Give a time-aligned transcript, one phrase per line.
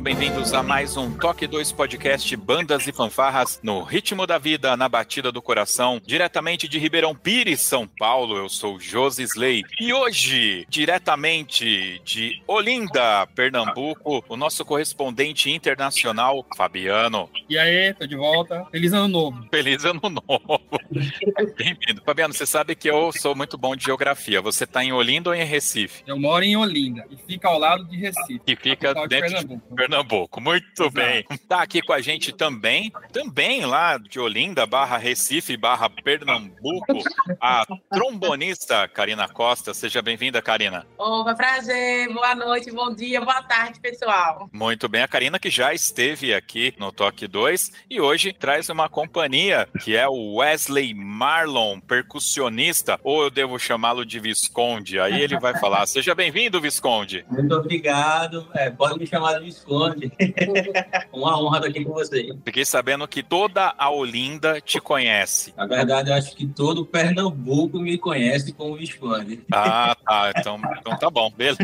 [0.00, 4.76] Sejam bem-vindos a mais um Toque 2 Podcast Bandas e Fanfarras no ritmo da vida,
[4.76, 8.36] na batida do coração, diretamente de Ribeirão Pires, São Paulo.
[8.36, 17.28] Eu sou Josi Slay e hoje, diretamente de Olinda, Pernambuco, o nosso correspondente internacional, Fabiano.
[17.48, 18.64] E aí, tô de volta.
[18.70, 19.46] Feliz ano novo.
[19.50, 20.60] Feliz ano novo.
[21.56, 22.02] Bem-vindo.
[22.04, 24.40] Fabiano, você sabe que eu sou muito bom de geografia.
[24.40, 26.02] Você tá em Olinda ou em Recife?
[26.06, 28.40] Eu moro em Olinda e fica ao lado de Recife.
[28.46, 29.68] Que fica capital de dentro Pernambuco.
[29.68, 29.89] de Pernambuco.
[30.40, 30.90] Muito Exato.
[30.90, 31.24] bem.
[31.48, 37.02] Tá aqui com a gente também, também lá de Olinda, barra Recife, barra Pernambuco,
[37.40, 39.74] a trombonista Karina Costa.
[39.74, 40.86] Seja bem-vinda, Karina.
[40.96, 44.48] Opa, prazer, boa noite, bom dia, boa tarde, pessoal.
[44.52, 48.88] Muito bem, a Karina que já esteve aqui no Toque 2 e hoje traz uma
[48.88, 54.98] companhia que é o Wesley Marlon, percussionista, ou eu devo chamá-lo de Visconde.
[55.00, 55.86] Aí ele vai falar.
[55.86, 57.24] Seja bem-vindo, Visconde.
[57.30, 58.46] Muito obrigado.
[58.54, 59.79] É, pode me chamar de Visconde.
[61.12, 62.34] Uma honra estar aqui com vocês.
[62.44, 65.52] Fiquei sabendo que toda a Olinda te conhece.
[65.56, 69.40] Na verdade, eu acho que todo Pernambuco me conhece como Visconde.
[69.52, 70.32] Ah, tá.
[70.36, 71.58] Então, então tá bom, beleza.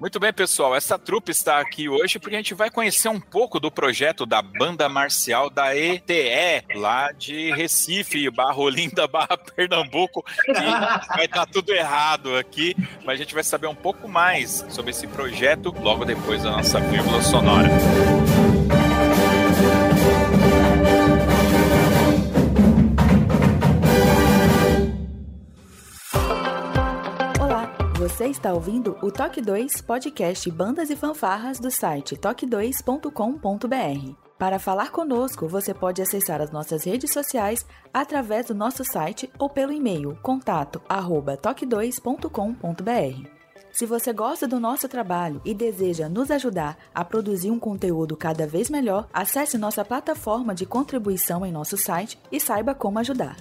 [0.00, 0.74] Muito bem, pessoal.
[0.74, 4.42] Essa trupe está aqui hoje porque a gente vai conhecer um pouco do projeto da
[4.42, 10.24] banda marcial da ETE, lá de Recife, barra Olinda, barra Pernambuco.
[10.48, 14.90] E vai estar tudo errado aqui, mas a gente vai saber um pouco mais sobre
[14.90, 17.68] esse projeto logo depois da nossa vírgula sonora.
[27.40, 34.28] Olá, você está ouvindo o Toque 2 podcast Bandas e Fanfarras do site toque2.com.br.
[34.38, 39.50] Para falar conosco, você pode acessar as nossas redes sociais através do nosso site ou
[39.50, 43.37] pelo e-mail contato arroba toque2.com.br.
[43.72, 48.46] Se você gosta do nosso trabalho e deseja nos ajudar a produzir um conteúdo cada
[48.46, 53.36] vez melhor, acesse nossa plataforma de contribuição em nosso site e saiba como ajudar.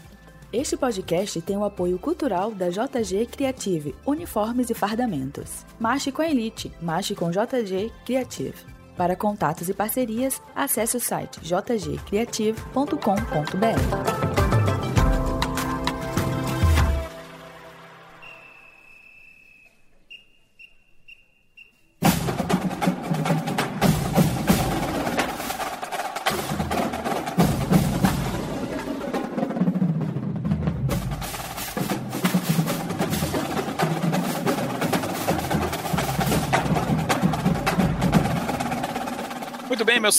[0.52, 5.66] Este podcast tem o apoio cultural da JG Creative, Uniformes e Fardamentos.
[5.78, 8.56] Marche com a Elite, marche com JG Creative.
[8.96, 14.27] Para contatos e parcerias, acesse o site jgcreative.com.br.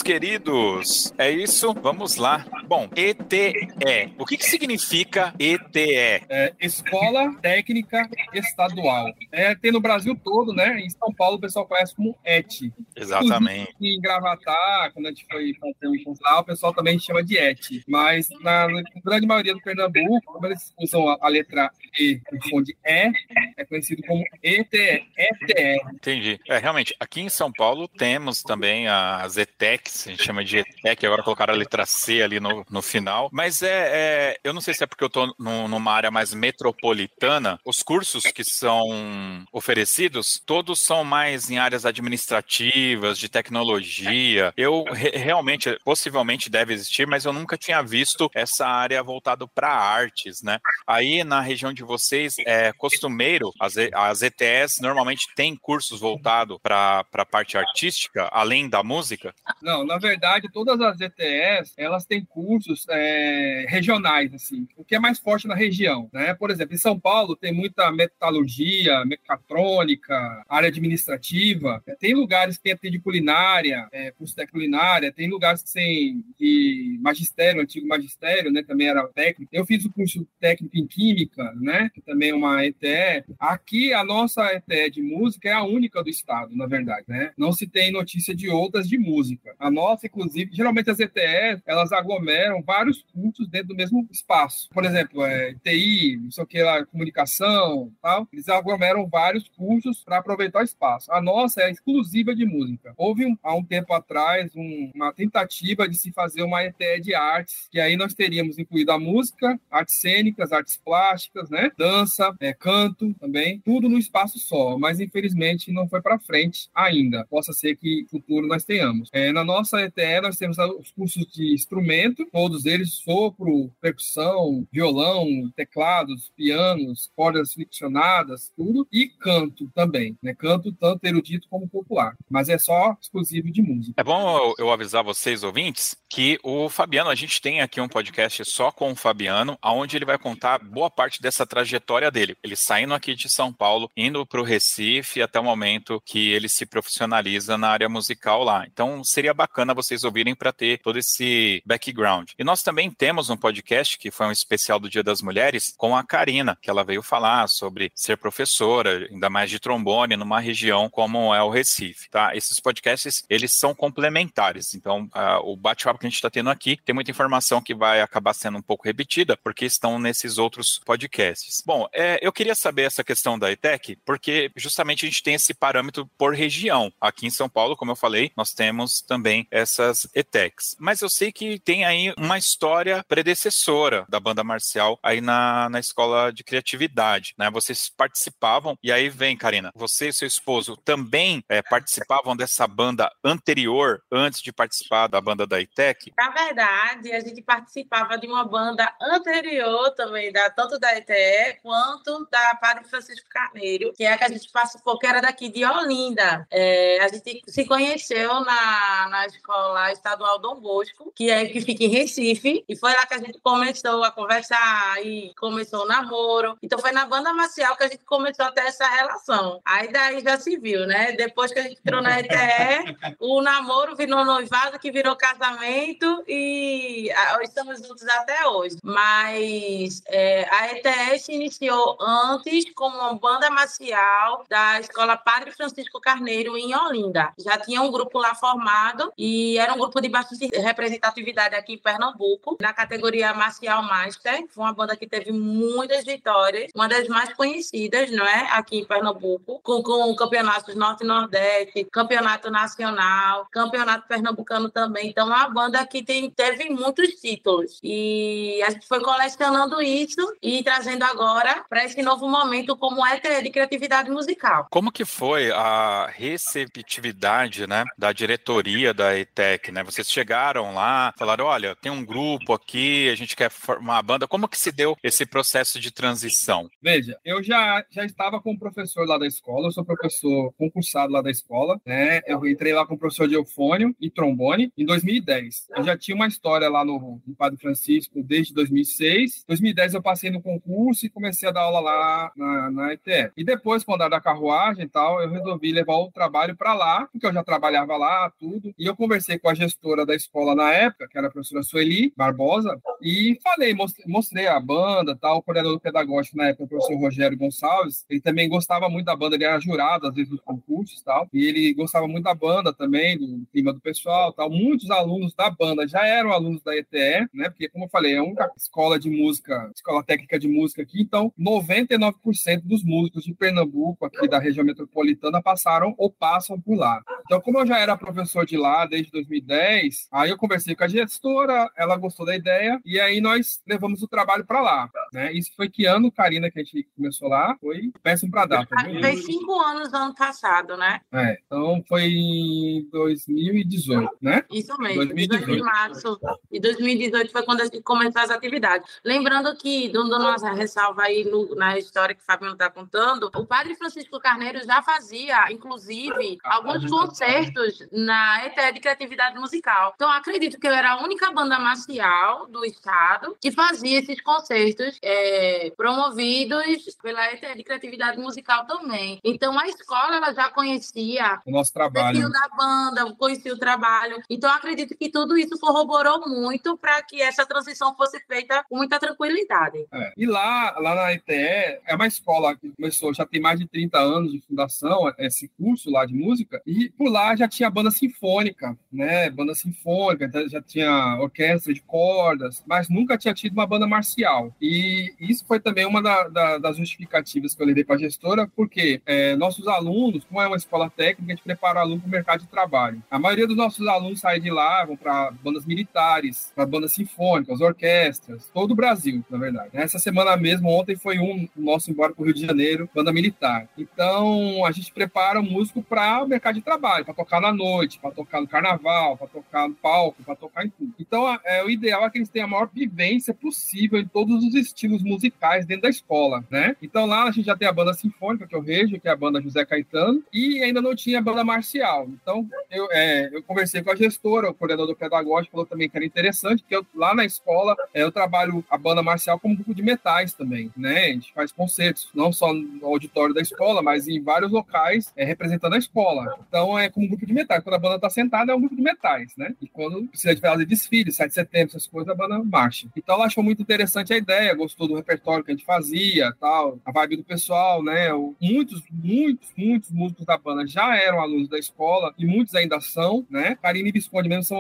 [0.09, 1.13] queridos.
[1.19, 1.75] É isso.
[1.75, 2.43] Vamos lá.
[2.69, 4.13] Bom, ETE.
[4.19, 6.23] O que, que significa ETE?
[6.29, 9.11] É, Escola Técnica Estadual.
[9.33, 10.79] É, tem no Brasil todo, né?
[10.79, 12.53] Em São Paulo o pessoal conhece como ET.
[12.95, 13.75] Exatamente.
[13.81, 17.25] E em Gravatar, quando a gente foi fazer um curso lá, o pessoal também chama
[17.25, 17.59] de ET.
[17.89, 18.67] Mas na,
[19.03, 23.13] grande maioria do Pernambuco, como eles usam a, a letra E no som de E,
[23.57, 25.07] é conhecido como ETE.
[25.17, 25.81] ETE.
[25.95, 26.39] Entendi.
[26.47, 31.07] É, realmente, aqui em São Paulo temos também as ETECs, a gente chama de ETEC,
[31.07, 33.29] agora colocaram a letra C ali no, no final.
[33.33, 37.59] Mas é, é, eu não sei se é porque eu num- numa área mais metropolitana,
[37.65, 44.53] os cursos que são oferecidos, todos são mais em áreas administrativas, de tecnologia.
[44.57, 49.69] Eu re- realmente, possivelmente deve existir, mas eu nunca tinha visto essa área voltada para
[49.73, 50.59] artes, né?
[50.87, 57.05] Aí na região de vocês é costumeiro, as, as ETS normalmente têm cursos voltados para
[57.13, 59.35] a parte artística, além da música?
[59.63, 62.48] Não, na verdade, todas as ETS, elas têm cursos
[62.89, 66.35] é, regionais, assim, o que é mais forte na região, né?
[66.35, 72.91] Por exemplo, em São Paulo tem muita metalurgia, mecatrônica, área administrativa, tem lugares que tem
[72.91, 78.63] de culinária, é, curso de culinária, tem lugares que tem de magistério, antigo magistério, né?
[78.63, 79.51] Também era técnico.
[79.53, 81.91] Eu fiz o curso técnico em química, né?
[81.93, 83.25] Que também é uma ETE.
[83.39, 87.33] Aqui, a nossa ETE de música é a única do estado, na verdade, né?
[87.37, 89.55] Não se tem notícia de outras de música.
[89.59, 94.69] A nossa, inclusive, geralmente as ETEs, elas aglomeram tiveram vários cursos dentro do mesmo espaço.
[94.73, 98.29] Por exemplo, é, TI, não sei o que lá, comunicação, tal.
[98.33, 101.13] Eles aglomeram vários cursos para aproveitar o espaço.
[101.13, 102.95] A nossa é exclusiva de música.
[102.97, 107.15] Houve um, há um tempo atrás um, uma tentativa de se fazer uma ETE de
[107.15, 111.71] artes, que aí nós teríamos incluído a música, artes cênicas, artes plásticas, né?
[111.77, 114.79] Dança, é, canto também, tudo no espaço só.
[114.79, 117.27] Mas infelizmente não foi para frente ainda.
[117.27, 119.09] Possa ser que futuro nós tenhamos.
[119.13, 125.27] É, na nossa ETE nós temos os cursos de instrumento, todos eles sopro, percussão, violão,
[125.55, 130.35] teclados, pianos, cordas friccionadas, tudo, e canto também, né?
[130.35, 133.95] Canto tanto erudito como popular, mas é só exclusivo de música.
[133.97, 138.45] É bom eu avisar vocês, ouvintes, que o Fabiano, a gente tem aqui um podcast
[138.45, 142.37] só com o Fabiano, onde ele vai contar boa parte dessa trajetória dele.
[142.43, 146.49] Ele saindo aqui de São Paulo, indo para o Recife até o momento que ele
[146.49, 148.67] se profissionaliza na área musical lá.
[148.67, 152.08] Então seria bacana vocês ouvirem para ter todo esse background.
[152.39, 155.97] E nós também temos um podcast que foi um especial do Dia das Mulheres com
[155.97, 160.89] a Karina, que ela veio falar sobre ser professora, ainda mais de trombone, numa região
[160.89, 162.35] como é o Recife, tá?
[162.35, 164.75] Esses podcasts, eles são complementares.
[164.75, 168.01] Então, uh, o bate-papo que a gente está tendo aqui tem muita informação que vai
[168.01, 171.63] acabar sendo um pouco repetida, porque estão nesses outros podcasts.
[171.65, 175.53] Bom, é, eu queria saber essa questão da ETEC, porque justamente a gente tem esse
[175.53, 176.93] parâmetro por região.
[177.01, 180.77] Aqui em São Paulo, como eu falei, nós temos também essas ETECs.
[180.79, 185.81] Mas eu sei que tem aí uma história predecessora da banda marcial aí na, na
[185.81, 187.51] escola de criatividade, né?
[187.51, 193.11] Vocês participavam, e aí vem, Karina, você e seu esposo também é, participavam dessa banda
[193.25, 196.13] anterior, antes de participar da banda da ITEC?
[196.17, 202.27] Na verdade, a gente participava de uma banda anterior também, da, tanto da ITE quanto
[202.31, 205.65] da Padre Francisco Carneiro, que é a que a gente participou, que era daqui de
[205.65, 206.47] Olinda.
[206.51, 211.85] É, a gente se conheceu na, na escola estadual Dom Bosco, que é que fica
[211.85, 216.57] em Recife, e foi lá que a gente começou a conversar e começou o namoro.
[216.63, 219.61] Então foi na banda marcial que a gente começou a ter essa relação.
[219.65, 221.13] Aí daí já se viu, né?
[221.13, 227.11] Depois que a gente entrou na ETE, o namoro virou noivado, que virou casamento e
[227.43, 228.77] estamos juntos até hoje.
[228.83, 236.01] Mas é, a ETE se iniciou antes como uma banda marcial da Escola Padre Francisco
[236.01, 237.33] Carneiro em Olinda.
[237.39, 242.57] Já tinha um grupo lá formado e era um grupo de bastante representatividade aqui Pernambuco,
[242.61, 244.45] na categoria Marcial Master.
[244.49, 248.49] Foi uma banda que teve muitas vitórias, uma das mais conhecidas, não é?
[248.53, 255.09] Aqui em Pernambuco, com, com campeonatos Norte e Nordeste, campeonato nacional, campeonato pernambucano também.
[255.09, 257.79] Então, é uma banda que tem, teve muitos títulos.
[257.83, 263.19] E a gente foi colecionando isso e trazendo agora para esse novo momento como é
[263.19, 264.67] de criatividade musical.
[264.71, 269.83] Como que foi a receptividade, né, da diretoria da ETEC, né?
[269.83, 274.29] Vocês chegaram lá, falaram, olha, tem um grupo aqui, a gente quer formar a banda.
[274.29, 276.69] Como que se deu esse processo de transição?
[276.83, 281.13] Veja, eu já, já estava com o professor lá da escola, eu sou professor concursado
[281.13, 282.21] lá da escola, né?
[282.27, 285.69] Eu entrei lá com o professor de eufônio e trombone em 2010.
[285.77, 289.45] Eu já tinha uma história lá no, no Padre Francisco desde 2006.
[289.47, 292.99] 2010 eu passei no concurso e comecei a dar aula lá na, na.
[293.37, 297.07] E depois, quando era da carruagem e tal, eu resolvi levar o trabalho para lá,
[297.13, 298.75] porque eu já trabalhava lá, tudo.
[298.79, 302.13] E eu conversei com a gestora da escola na época, que era a professora Sueli
[302.17, 303.75] Barbosa, e falei,
[304.07, 308.49] mostrei a banda, tal, o coordenador pedagógico na época, o professor Rogério Gonçalves, ele também
[308.49, 312.09] gostava muito da banda, ele era jurado às vezes nos concursos, tal, e ele gostava
[312.09, 314.51] muito da banda também, do clima do pessoal, tal.
[314.51, 317.49] Muitos alunos da banda já eram alunos da ETE, né?
[317.49, 321.01] Porque como eu falei, é a única escola de música, escola técnica de música aqui,
[321.01, 327.03] então 99% dos músicos de Pernambuco, aqui da região metropolitana, passaram ou passam por lá.
[327.27, 330.89] Então, como eu já era professor de lá desde 2010, aí eu conversei com a
[330.89, 334.91] gestora, ela gostou da ideia e aí nós levamos o trabalho para lá.
[335.13, 335.33] Né?
[335.33, 337.57] Isso foi que ano, Karina, que a gente começou lá?
[337.61, 338.77] Foi péssimo para data.
[339.01, 341.01] Fez cinco anos ano passado, né?
[341.13, 344.45] É, então foi em 2018, né?
[344.51, 345.53] Isso mesmo, 2018.
[345.53, 349.01] de março de 2018 foi quando a gente começou as atividades.
[349.05, 353.47] Lembrando que, dando uma ressalva aí no, na história que o Fabiano está contando, o
[353.47, 359.93] padre Francisco Carneiro já fazia, inclusive, alguns concertos na ETE de Criatividade Musical.
[359.95, 364.98] Então, acredito que eu era a única banda marcial do estado que fazia esses concertos
[365.03, 369.19] é, promovidos pela ETE de Criatividade Musical também.
[369.25, 372.27] Então, a escola ela já conhecia o nosso trabalho.
[372.27, 374.23] O da banda, conhecia o trabalho.
[374.29, 378.99] Então, acredito que tudo isso corroborou muito para que essa transição fosse feita com muita
[378.99, 379.87] tranquilidade.
[379.93, 380.13] É.
[380.17, 383.99] E lá, lá na ETE, é uma escola que começou, já tem mais de 30
[383.99, 388.77] anos de fundação, esse curso lá de música, e por lá já tinha banda sinfônica,
[388.93, 389.31] né?
[389.31, 394.55] Banda sinfônica, já tinha orquestra de cordas, mas nunca tinha tido uma banda marcial.
[394.61, 394.88] E
[395.21, 399.01] isso foi também uma da, da, das justificativas que eu levei para a gestora, porque
[399.07, 402.41] é, nossos alunos, como é uma escola técnica, a gente prepara aluno para o mercado
[402.41, 403.03] de trabalho.
[403.11, 407.61] A maioria dos nossos alunos saem de lá, vão para bandas militares, para bandas sinfônicas,
[407.61, 409.71] orquestras, todo o Brasil, na verdade.
[409.73, 413.69] Essa semana mesmo, ontem foi um nosso embora para o Rio de Janeiro, banda militar.
[413.77, 417.99] Então, a gente prepara o músico para o mercado de trabalho, para tocar na noite,
[417.99, 420.93] para tocar no carnaval, para tocar no palco, para tocar em tudo.
[420.99, 424.55] Então, é, o ideal é que eles tenham a maior vivência possível em todos os
[424.55, 426.77] estilos musicais dentro da escola, né?
[426.83, 429.17] Então, lá a gente já tem a banda sinfônica, que eu vejo, que é a
[429.17, 432.09] banda José Caetano, e ainda não tinha a banda marcial.
[432.09, 436.07] Então, eu, é, eu conversei com a gestora, o coordenador pedagógico falou também que era
[436.07, 439.83] interessante, porque eu, lá na escola é, eu trabalho a banda marcial como grupo de
[439.83, 441.07] metais também, né?
[441.07, 445.25] A gente faz concertos, não só no auditório da escola, mas em vários locais é,
[445.25, 446.39] representando a escola.
[446.49, 447.63] Então, é como um grupo de metais.
[447.63, 449.55] Quando a banda está sentada, é um grupo de metais, né?
[449.61, 452.89] E quando precisa de fazer desfile, 7 de setembro, essas coisas, a banda marcha.
[452.97, 456.79] Então, ela achou muito interessante a ideia, gostou do repertório que a gente fazia, tal,
[456.85, 458.09] a vibe do pessoal, né?
[458.41, 463.27] Muitos, muitos, muitos músicos da banda já eram alunos da escola e muitos ainda são,
[463.31, 463.57] né?
[463.63, 464.59] Karine e Visconde mesmo são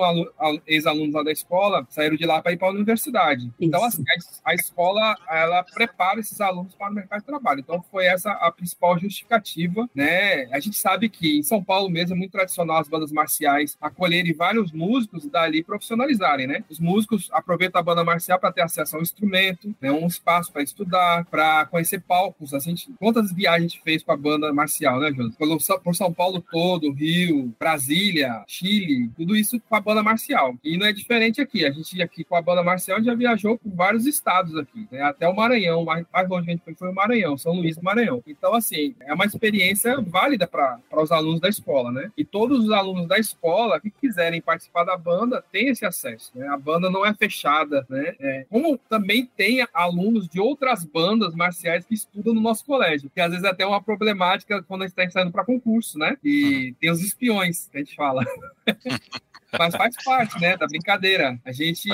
[0.66, 3.50] ex-alunos lá da escola, saíram de lá para ir para a universidade.
[3.60, 4.02] Então, assim,
[4.44, 7.60] a, a, escola, ela prepara esses alunos para o mercado de trabalho.
[7.60, 10.46] Então, foi essa a principal justificativa, né?
[10.52, 14.32] A gente sabe que em São Paulo mesmo é muito tradicional as bandas marciais acolherem
[14.32, 16.64] vários músicos e dali profissionalizarem, né?
[16.68, 19.90] Os músicos aproveitam a banda marcial para ter acesso ao instrumento, né?
[19.98, 22.54] Um espaço para estudar, para conhecer palcos.
[22.54, 25.34] A gente, quantas viagens a gente fez com a banda marcial, né, Jonas?
[25.82, 30.54] Por São Paulo todo, Rio, Brasília, Chile, tudo isso com a banda marcial.
[30.62, 31.64] E não é diferente aqui.
[31.64, 35.02] A gente aqui com a banda marcial já viajou por vários estados aqui, né?
[35.02, 37.82] Até o Maranhão, mais, mais longe a gente foi, foi o Maranhão, São Luís do
[37.82, 38.22] Maranhão.
[38.26, 42.10] Então, assim, é uma experiência válida para os alunos da escola, né?
[42.16, 46.48] E todos os alunos da escola que quiserem participar da banda têm esse acesso, né?
[46.48, 48.14] A banda não é fechada, né?
[48.20, 53.20] É, como também tem alunos de outras bandas marciais que estudam no nosso colégio, que
[53.20, 56.16] às vezes é até uma problemática quando a gente está saindo para concurso, né?
[56.24, 58.24] E tem os espiões, que a gente fala.
[59.56, 61.38] Mas faz parte, né, da brincadeira.
[61.44, 61.88] A gente,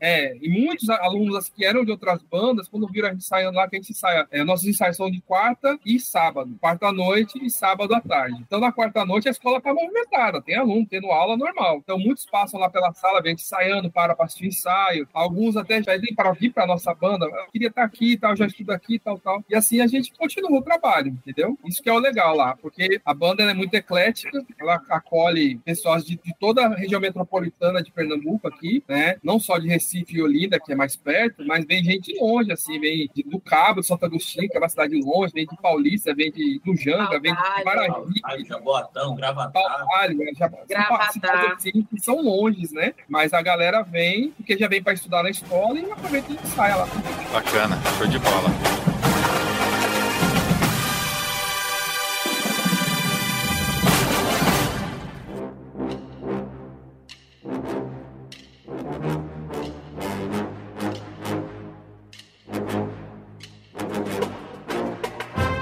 [0.00, 3.68] é, e muitos alunos que eram de outras bandas, quando viram a gente saindo lá,
[3.68, 7.50] que a gente saia, é, nossos ensaios são de quarta e sábado, quarta noite e
[7.50, 8.36] sábado à tarde.
[8.40, 11.78] Então, na quarta noite, a escola tá movimentada, tem aluno tendo aula normal.
[11.78, 15.08] Então, muitos passam lá pela sala, vem ensaiando, para para assistir ensaio.
[15.12, 18.36] Alguns até já vêm para vir para nossa banda, eu queria estar tá aqui, tal,
[18.36, 19.44] já estudo aqui, tal, tal.
[19.48, 21.58] E assim a gente continua o trabalho, entendeu?
[21.64, 26.04] Isso que é o legal lá, porque a banda é muito eclética, ela acolhe pessoas
[26.04, 29.16] de, de toda a região região metropolitana de Pernambuco aqui, né?
[29.22, 32.78] Não só de Recife e Olinda, que é mais perto, mas vem gente longe, assim,
[32.78, 36.30] vem do Cabo, de Santo Agostinho, que é uma cidade longe, vem de Paulista, vem
[36.30, 38.44] de Lujanga, vem de Maravilha.
[38.46, 39.86] Jaboatão, Gravatá.
[40.08, 40.32] Né?
[40.36, 41.54] já, Gravatá.
[41.54, 42.94] Assim, que são longes, né?
[43.08, 46.76] Mas a galera vem, porque já vem para estudar na escola e aproveita e sai
[46.76, 46.86] lá.
[47.32, 48.97] Bacana, show de bola.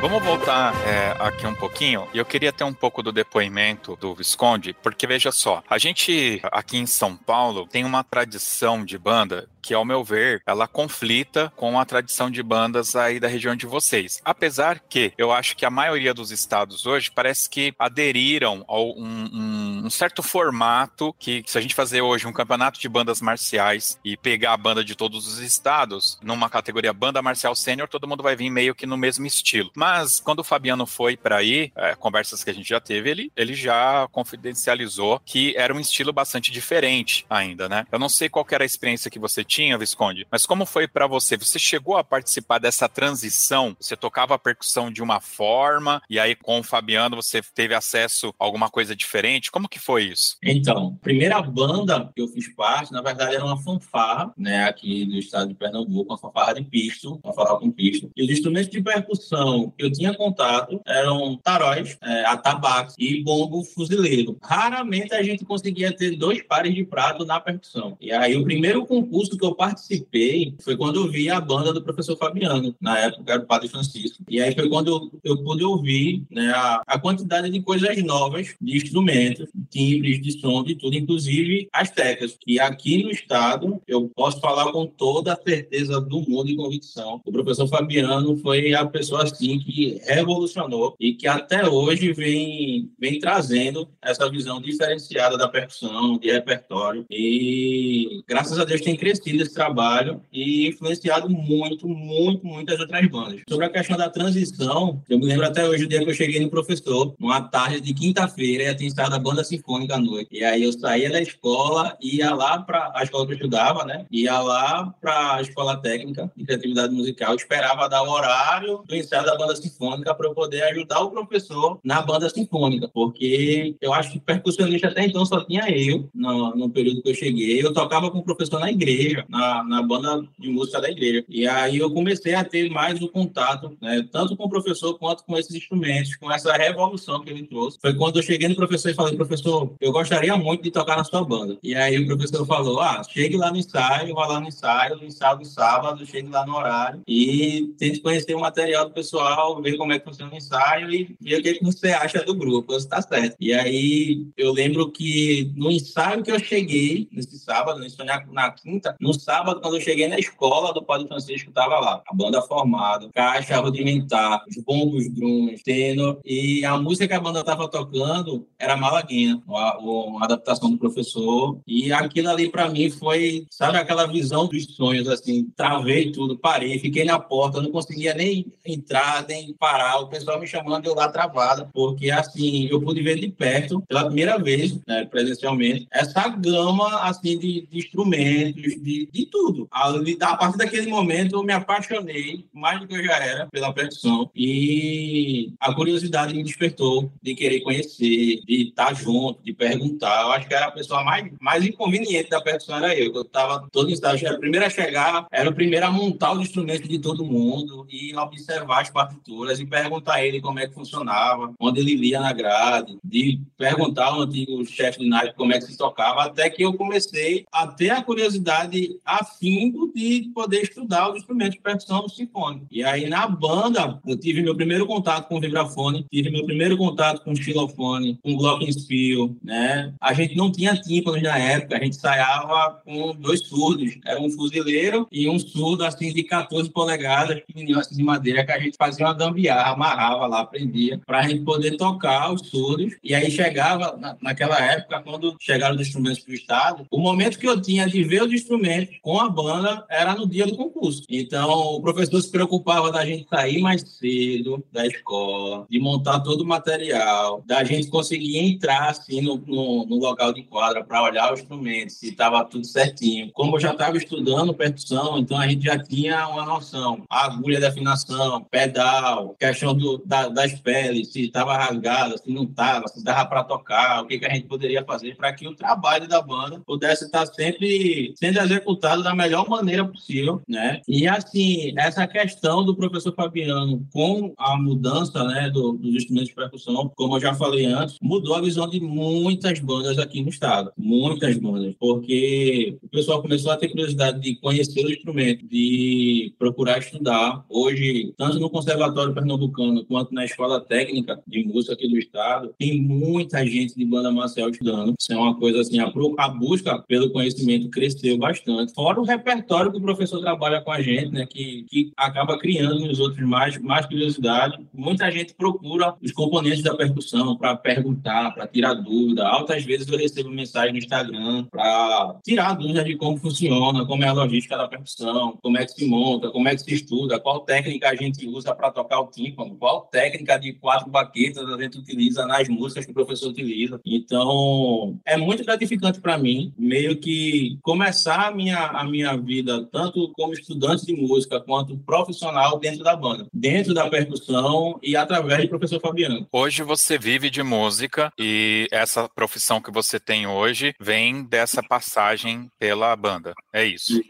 [0.09, 2.07] Vamos voltar é, aqui um pouquinho.
[2.15, 6.79] Eu queria ter um pouco do depoimento do Visconde, porque veja só, a gente aqui
[6.79, 11.81] em São Paulo tem uma tradição de banda que, ao meu ver, ela conflita com
[11.81, 14.21] a tradição de bandas aí da região de vocês.
[14.25, 18.95] Apesar que eu acho que a maioria dos estados hoje parece que aderiram a um,
[18.97, 23.99] um, um, certo formato que, se a gente fazer hoje um campeonato de bandas marciais
[24.05, 28.23] e pegar a banda de todos os estados numa categoria banda marcial sênior, todo mundo
[28.23, 29.73] vai vir meio que no mesmo estilo.
[29.75, 33.33] Mas quando o Fabiano foi para aí, é, conversas que a gente já teve, ele,
[33.37, 37.85] ele já confidencializou que era um estilo bastante diferente ainda, né?
[37.91, 40.87] Eu não sei qual era a experiência que você tinha tinha, Visconde, mas como foi
[40.87, 41.35] para você?
[41.39, 43.75] Você chegou a participar dessa transição?
[43.81, 48.35] Você tocava a percussão de uma forma e aí com o Fabiano você teve acesso
[48.39, 49.51] a alguma coisa diferente?
[49.51, 50.37] Como que foi isso?
[50.43, 55.17] Então, primeira banda que eu fiz parte, na verdade, era uma fanfarra, né, aqui do
[55.17, 58.11] estado de Pernambuco, uma fanfarra de pisto, uma fanfarra com pisto.
[58.15, 63.65] E os instrumentos de percussão que eu tinha contato eram taróis, é, atabaques e bombo
[63.65, 64.37] fuzileiro.
[64.43, 67.97] Raramente a gente conseguia ter dois pares de prato na percussão.
[67.99, 71.83] E aí o primeiro concurso que eu participei foi quando eu vi a banda do
[71.83, 74.23] professor Fabiano, na época era o Padre Francisco.
[74.29, 78.55] E aí foi quando eu, eu pude ouvir né, a, a quantidade de coisas novas,
[78.61, 82.37] de instrumentos, timbres de som, de tudo, inclusive as teclas.
[82.47, 87.21] E aqui no estado, eu posso falar com toda a certeza do mundo e convicção.
[87.25, 93.19] O professor Fabiano foi a pessoa assim que revolucionou e que até hoje vem, vem
[93.19, 97.05] trazendo essa visão diferenciada da percussão, de repertório.
[97.11, 103.41] E graças a Deus tem crescido esse trabalho e influenciado muito, muito, muitas outras bandas.
[103.49, 106.41] Sobre a questão da transição, eu me lembro até hoje o dia que eu cheguei
[106.41, 110.29] no professor, numa tarde de quinta-feira, ia ter estado a banda sinfônica à noite.
[110.33, 114.07] E aí eu saía da escola, ia lá para a escola que eu estudava, né?
[114.11, 119.25] Ia lá para a escola técnica de criatividade musical, esperava dar o horário do ensaio
[119.25, 124.13] da banda sinfônica para eu poder ajudar o professor na banda sinfônica, porque eu acho
[124.13, 127.63] que percussionista até então só tinha eu no, no período que eu cheguei.
[127.63, 131.25] Eu tocava com o professor na igreja, na, na banda de música da igreja.
[131.29, 135.25] E aí eu comecei a ter mais o contato, né, tanto com o professor quanto
[135.25, 137.79] com esses instrumentos, com essa revolução que ele trouxe.
[137.81, 141.05] Foi quando eu cheguei no professor e falei, professor, eu gostaria muito de tocar na
[141.05, 141.59] sua banda.
[141.63, 145.05] E aí o professor falou, ah, chegue lá no ensaio, vá lá no ensaio, no
[145.05, 149.77] ensaio do sábado, chegue lá no horário e tente conhecer o material do pessoal, ver
[149.77, 152.73] como é que funciona o ensaio e ver o que, você acha do grupo.
[152.73, 153.37] Você tá certo.
[153.41, 158.51] E aí eu lembro que no ensaio que eu cheguei, nesse sábado, no ensaio na
[158.51, 162.43] quinta, no sábado, quando eu cheguei na escola do Padre Francisco, tava lá, a banda
[162.43, 168.47] formada, caixa rudimentar, os bombos, drums, tenor, e a música que a banda tava tocando
[168.59, 174.07] era Malaguinha, uma, uma adaptação do professor, e aquilo ali para mim foi, sabe, aquela
[174.07, 179.55] visão dos sonhos, assim, travei tudo, parei, fiquei na porta, não conseguia nem entrar, nem
[179.55, 183.81] parar, o pessoal me chamando, eu lá travada, porque assim, eu pude ver de perto,
[183.83, 189.69] pela primeira vez, né, presencialmente, essa gama, assim, de, de instrumentos, de, de tudo.
[189.71, 193.73] A, a partir daquele momento, eu me apaixonei, mais do que eu já era, pela
[193.73, 200.23] percussão, e a curiosidade me despertou de querer conhecer, de estar junto, de perguntar.
[200.23, 203.69] Eu acho que era a pessoa mais, mais inconveniente da percussão, era eu, eu estava
[203.71, 206.99] todo estágio, era o primeiro a chegar, era o primeiro a montar os instrumentos de
[206.99, 211.81] todo mundo, e observar as partituras, e perguntar a ele como é que funcionava, onde
[211.81, 215.77] ele lia na grade, de perguntar ao antigo chefe de naipe como é que se
[215.77, 221.55] tocava, até que eu comecei a ter a curiosidade afindo de poder estudar os instrumentos
[221.55, 222.67] de percussão sinfônica.
[222.71, 226.77] E aí, na banda, eu tive meu primeiro contato com o vibrafone, tive meu primeiro
[226.77, 229.95] contato com o xilofone, com o glockenspiel, né?
[230.01, 233.99] A gente não tinha tímpanos na época, a gente ensaiava com dois surdos.
[234.05, 238.53] Era um fuzileiro e um surdo, assim, de 14 polegadas, pequenininho, assim, de madeira, que
[238.53, 242.95] a gente fazia uma gambiarra, amarrava lá, prendia, para gente poder tocar os surdos.
[243.03, 247.39] E aí chegava, na, naquela época, quando chegaram os instrumentos para o Estado, o momento
[247.39, 251.03] que eu tinha de ver os instrumentos com a banda era no dia do concurso.
[251.09, 256.43] Então, o professor se preocupava da gente sair mais cedo da escola, de montar todo
[256.43, 261.33] o material, da gente conseguir entrar assim no, no, no local de quadra para olhar
[261.33, 263.31] os instrumentos, se estava tudo certinho.
[263.33, 267.03] Como eu já estava estudando percussão, então a gente já tinha uma noção.
[267.09, 272.89] agulha de afinação, pedal, questão do, da, das peles, se estava rasgada, se não estava,
[272.89, 276.09] se dava para tocar, o que, que a gente poderia fazer para que o trabalho
[276.09, 278.66] da banda pudesse estar sempre sendo executado
[279.03, 280.81] da melhor maneira possível, né?
[280.89, 286.35] E assim, essa questão do professor Fabiano com a mudança, né, do, dos instrumentos de
[286.35, 290.73] percussão, como eu já falei antes, mudou a visão de muitas bandas aqui no estado,
[290.77, 296.79] muitas bandas, porque o pessoal começou a ter curiosidade de conhecer o instrumento, de procurar
[296.79, 297.45] estudar.
[297.49, 302.81] Hoje, tanto no Conservatório Pernambucano quanto na Escola Técnica de Música aqui do estado, tem
[302.81, 304.95] muita gente de banda marcial estudando.
[304.99, 308.56] Isso é uma coisa assim, a, a busca pelo conhecimento cresceu bastante.
[308.75, 312.87] Fora o repertório que o professor trabalha com a gente, né, que, que acaba criando
[312.87, 314.59] nos outros mais, mais curiosidade.
[314.73, 319.27] Muita gente procura os componentes da percussão para perguntar, para tirar dúvida.
[319.27, 324.09] Altas vezes eu recebo mensagem no Instagram para tirar dúvida de como funciona, como é
[324.09, 327.41] a logística da percussão, como é que se monta, como é que se estuda, qual
[327.41, 331.79] técnica a gente usa para tocar o tímpano, qual técnica de quatro baquetas a gente
[331.79, 333.81] utiliza nas músicas que o professor utiliza.
[333.85, 340.13] Então, é muito gratificante para mim, meio que começar a minha, a minha vida, tanto
[340.15, 345.49] como estudante de música quanto profissional dentro da banda, dentro da percussão e através do
[345.49, 346.27] professor Fabiano.
[346.33, 352.49] Hoje você vive de música e essa profissão que você tem hoje vem dessa passagem
[352.59, 353.35] pela banda.
[353.53, 354.01] É isso.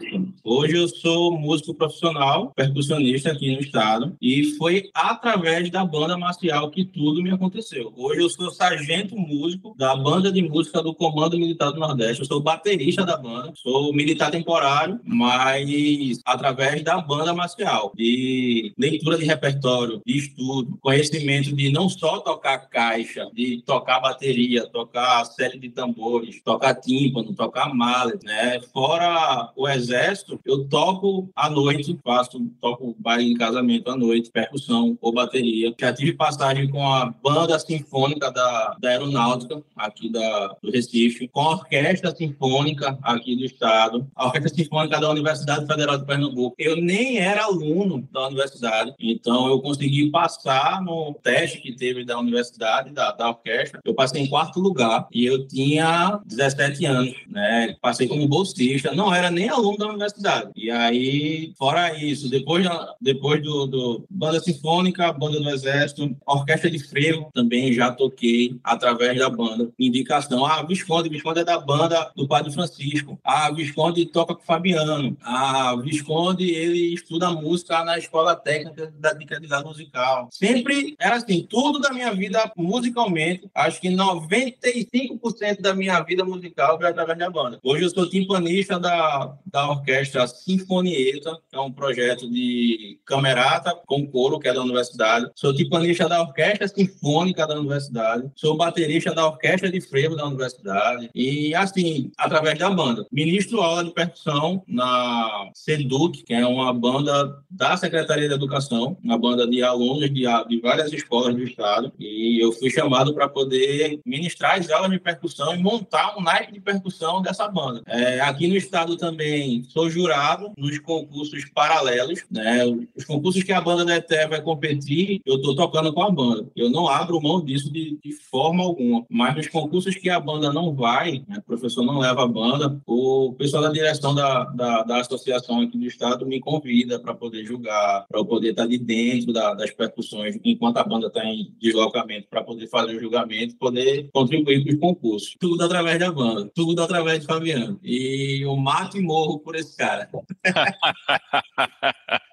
[0.45, 6.71] Hoje eu sou músico profissional, percussionista aqui no estado e foi através da banda marcial
[6.71, 7.93] que tudo me aconteceu.
[7.97, 12.21] Hoje eu sou sargento músico da banda de música do Comando Militar do Nordeste.
[12.21, 18.73] Eu sou baterista da banda, sou militar militar temporário, mas através da banda marcial, de
[18.79, 25.25] leitura de repertório, de estudo, conhecimento de não só tocar caixa, de tocar bateria, tocar
[25.27, 28.61] série de tambores, tocar tímpano, tocar mallet, né?
[28.73, 34.97] Fora o exército, eu toco à noite, faço, toco baile em casamento à noite, percussão
[35.01, 35.75] ou bateria.
[35.79, 41.41] Já tive passagem com a banda sinfônica da, da aeronáutica, aqui da, do Recife, com
[41.41, 46.55] a orquestra sinfônica aqui do estado, a orquestra sinfônica da Universidade Federal de Pernambuco.
[46.59, 52.19] Eu nem era aluno da universidade, então eu consegui passar no teste que teve da
[52.19, 53.81] universidade, da, da orquestra.
[53.85, 57.75] Eu passei em quarto lugar e eu tinha 17 anos, né?
[57.81, 60.51] Passei como bolsista, não era nem aluno da universidade.
[60.57, 62.67] E aí, fora isso, depois,
[63.01, 69.19] depois do, do banda sinfônica, banda do exército, orquestra de frevo também já toquei através
[69.19, 69.71] da banda.
[69.79, 73.19] Indicação, ah, Visconde, Visconde é da banda do Padre Francisco.
[73.25, 75.17] Ah, Visconde toca com Fabiano.
[75.23, 80.29] Ah, Visconde, ele estuda música na Escola Técnica de Criatividade Musical.
[80.31, 86.77] Sempre era assim, tudo da minha vida musicalmente, acho que 95% da minha vida musical
[86.79, 87.59] foi através da banda.
[87.63, 94.07] Hoje eu sou timpanista da, da orquestra Sinfonieta, que é um projeto de camerata com
[94.07, 95.31] coro, que é da universidade.
[95.35, 98.31] Sou timpanista da orquestra sinfônica da universidade.
[98.35, 101.11] Sou baterista da orquestra de frevo da universidade.
[101.15, 103.07] E assim, através da banda.
[103.11, 109.47] Ministro aula percussão na SEDUC, que é uma banda da Secretaria de Educação, uma banda
[109.47, 111.93] de alunos de, de várias escolas do estado.
[111.99, 116.53] E eu fui chamado para poder ministrar as aulas de percussão e montar um naipe
[116.53, 117.83] de percussão dessa banda.
[117.87, 122.65] É, aqui no estado também sou jurado nos concursos paralelos, né?
[122.95, 126.47] Os concursos que a banda da ETE vai competir, eu estou tocando com a banda.
[126.55, 129.05] Eu não abro mão disso de, de forma alguma.
[129.11, 131.39] Mas nos concursos que a banda não vai, né?
[131.39, 135.77] o professor não leva a banda, o pessoal da direção da, da, da associação aqui
[135.77, 139.55] do estado me convida para poder julgar, para eu poder estar tá de dentro da,
[139.55, 144.65] das percussões enquanto a banda está em deslocamento, para poder fazer o julgamento, poder contribuir
[144.65, 145.37] para os concursos.
[145.39, 147.79] Tudo através da banda, tudo através de Fabiano.
[147.83, 150.09] E eu mato e morro por esse cara.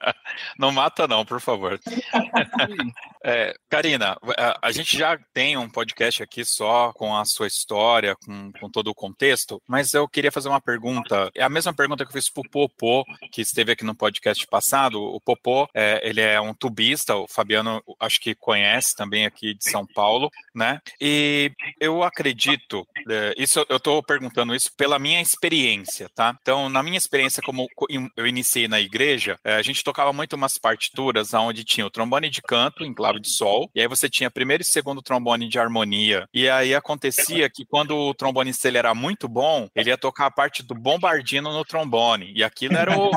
[0.57, 1.79] não mata não, por favor.
[3.25, 4.17] É, Karina,
[4.61, 8.89] a, gente já tem um podcast aqui só com a sua história, com, com, todo
[8.89, 11.31] o contexto, mas eu queria fazer uma pergunta.
[11.33, 14.45] É a mesma pergunta que eu fiz para o Popô, que esteve aqui no podcast
[14.47, 15.01] passado.
[15.01, 19.69] O Popô, é, ele é um tubista, o Fabiano acho que conhece também aqui de
[19.69, 20.81] São Paulo, né?
[20.99, 26.37] E eu acredito, é, isso eu estou perguntando isso pela minha experiência, tá?
[26.41, 27.69] Então, na minha experiência, como
[28.17, 32.29] eu iniciei na igreja, é, a gente tocava muito umas partituras onde tinha o trombone
[32.29, 35.59] de canto, em clave de sol, e aí você tinha primeiro e segundo trombone de
[35.59, 40.27] harmonia, e aí acontecia que quando o trombonista ele era muito bom, ele ia tocar
[40.27, 43.11] a parte do bombardino no trombone, e aquilo era o,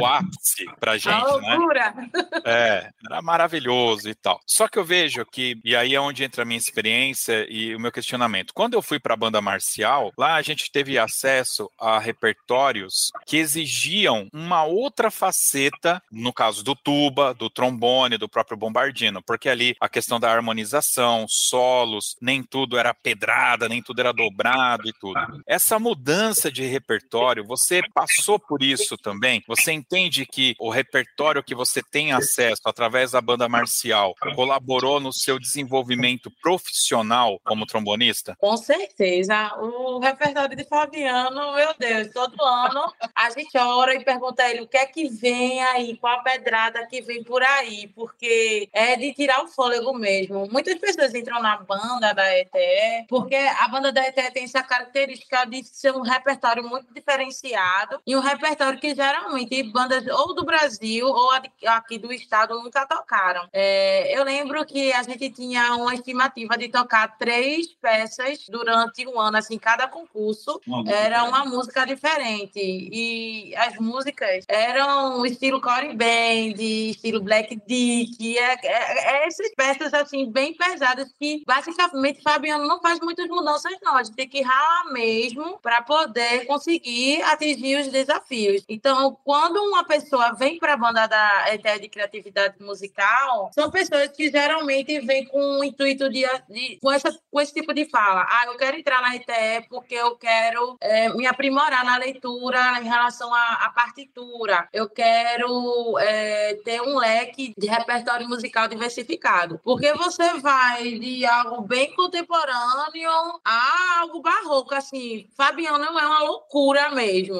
[0.00, 1.54] o ápice pra gente, a né?
[1.54, 1.92] loucura.
[1.92, 2.10] né?
[2.44, 4.40] É, era maravilhoso e tal.
[4.46, 7.80] Só que eu vejo que, e aí é onde entra a minha experiência e o
[7.80, 8.52] meu questionamento.
[8.54, 13.36] Quando eu fui para a banda marcial, lá a gente teve acesso a repertórios que
[13.36, 19.76] exigiam uma outra faceta, no caso do tuba, do trombone, do próprio bombardino, porque ali
[19.80, 25.20] a questão da harmonização, solos, nem tudo era pedrada, nem tudo era dobrado e tudo.
[25.46, 29.42] Essa mudança de repertório, você passou por isso também?
[29.46, 35.12] Você entende que o repertório que você tem acesso através da banda marcial colaborou no
[35.12, 38.36] seu desenvolvimento profissional como trombonista?
[38.40, 39.54] Com certeza.
[39.58, 44.62] O repertório de Fabiano, meu Deus, todo ano a gente ora e pergunta a ele
[44.62, 48.96] o que é que vem aí, qual a pedrada que vem por aí, porque é
[48.96, 50.48] de tirar o fôlego mesmo.
[50.50, 55.44] Muitas pessoas entram na banda da ETE, porque a banda da ETE tem essa característica
[55.46, 61.06] de ser um repertório muito diferenciado e um repertório que geralmente bandas ou do Brasil
[61.06, 61.30] ou
[61.66, 63.48] aqui do estado nunca tocaram.
[63.52, 69.20] É, eu lembro que a gente tinha uma estimativa de tocar três peças durante um
[69.20, 72.58] ano, assim, cada concurso uma era uma música diferente.
[72.58, 79.94] E as músicas eram estilo core band, estilo black dick, é, é, é essas peças
[79.94, 84.42] assim bem pesadas que basicamente Fabiano não faz muitas mudanças não, a gente tem que
[84.42, 88.64] ralar mesmo para poder conseguir atingir os desafios.
[88.68, 94.08] Então, quando uma pessoa vem para a banda da ideia de criatividade musical, são pessoas
[94.08, 98.26] que geralmente vêm com o intuito de, de com, essa, com esse tipo de fala.
[98.28, 102.84] Ah, eu quero entrar na RTE porque eu quero é, me aprimorar na leitura em
[102.84, 104.68] relação à, à partitura.
[104.72, 106.21] Eu quero é,
[106.64, 109.60] ter um leque de repertório musical diversificado.
[109.64, 115.26] Porque você vai de algo bem contemporâneo a algo barroco, assim.
[115.36, 117.36] Fabiano é uma loucura mesmo.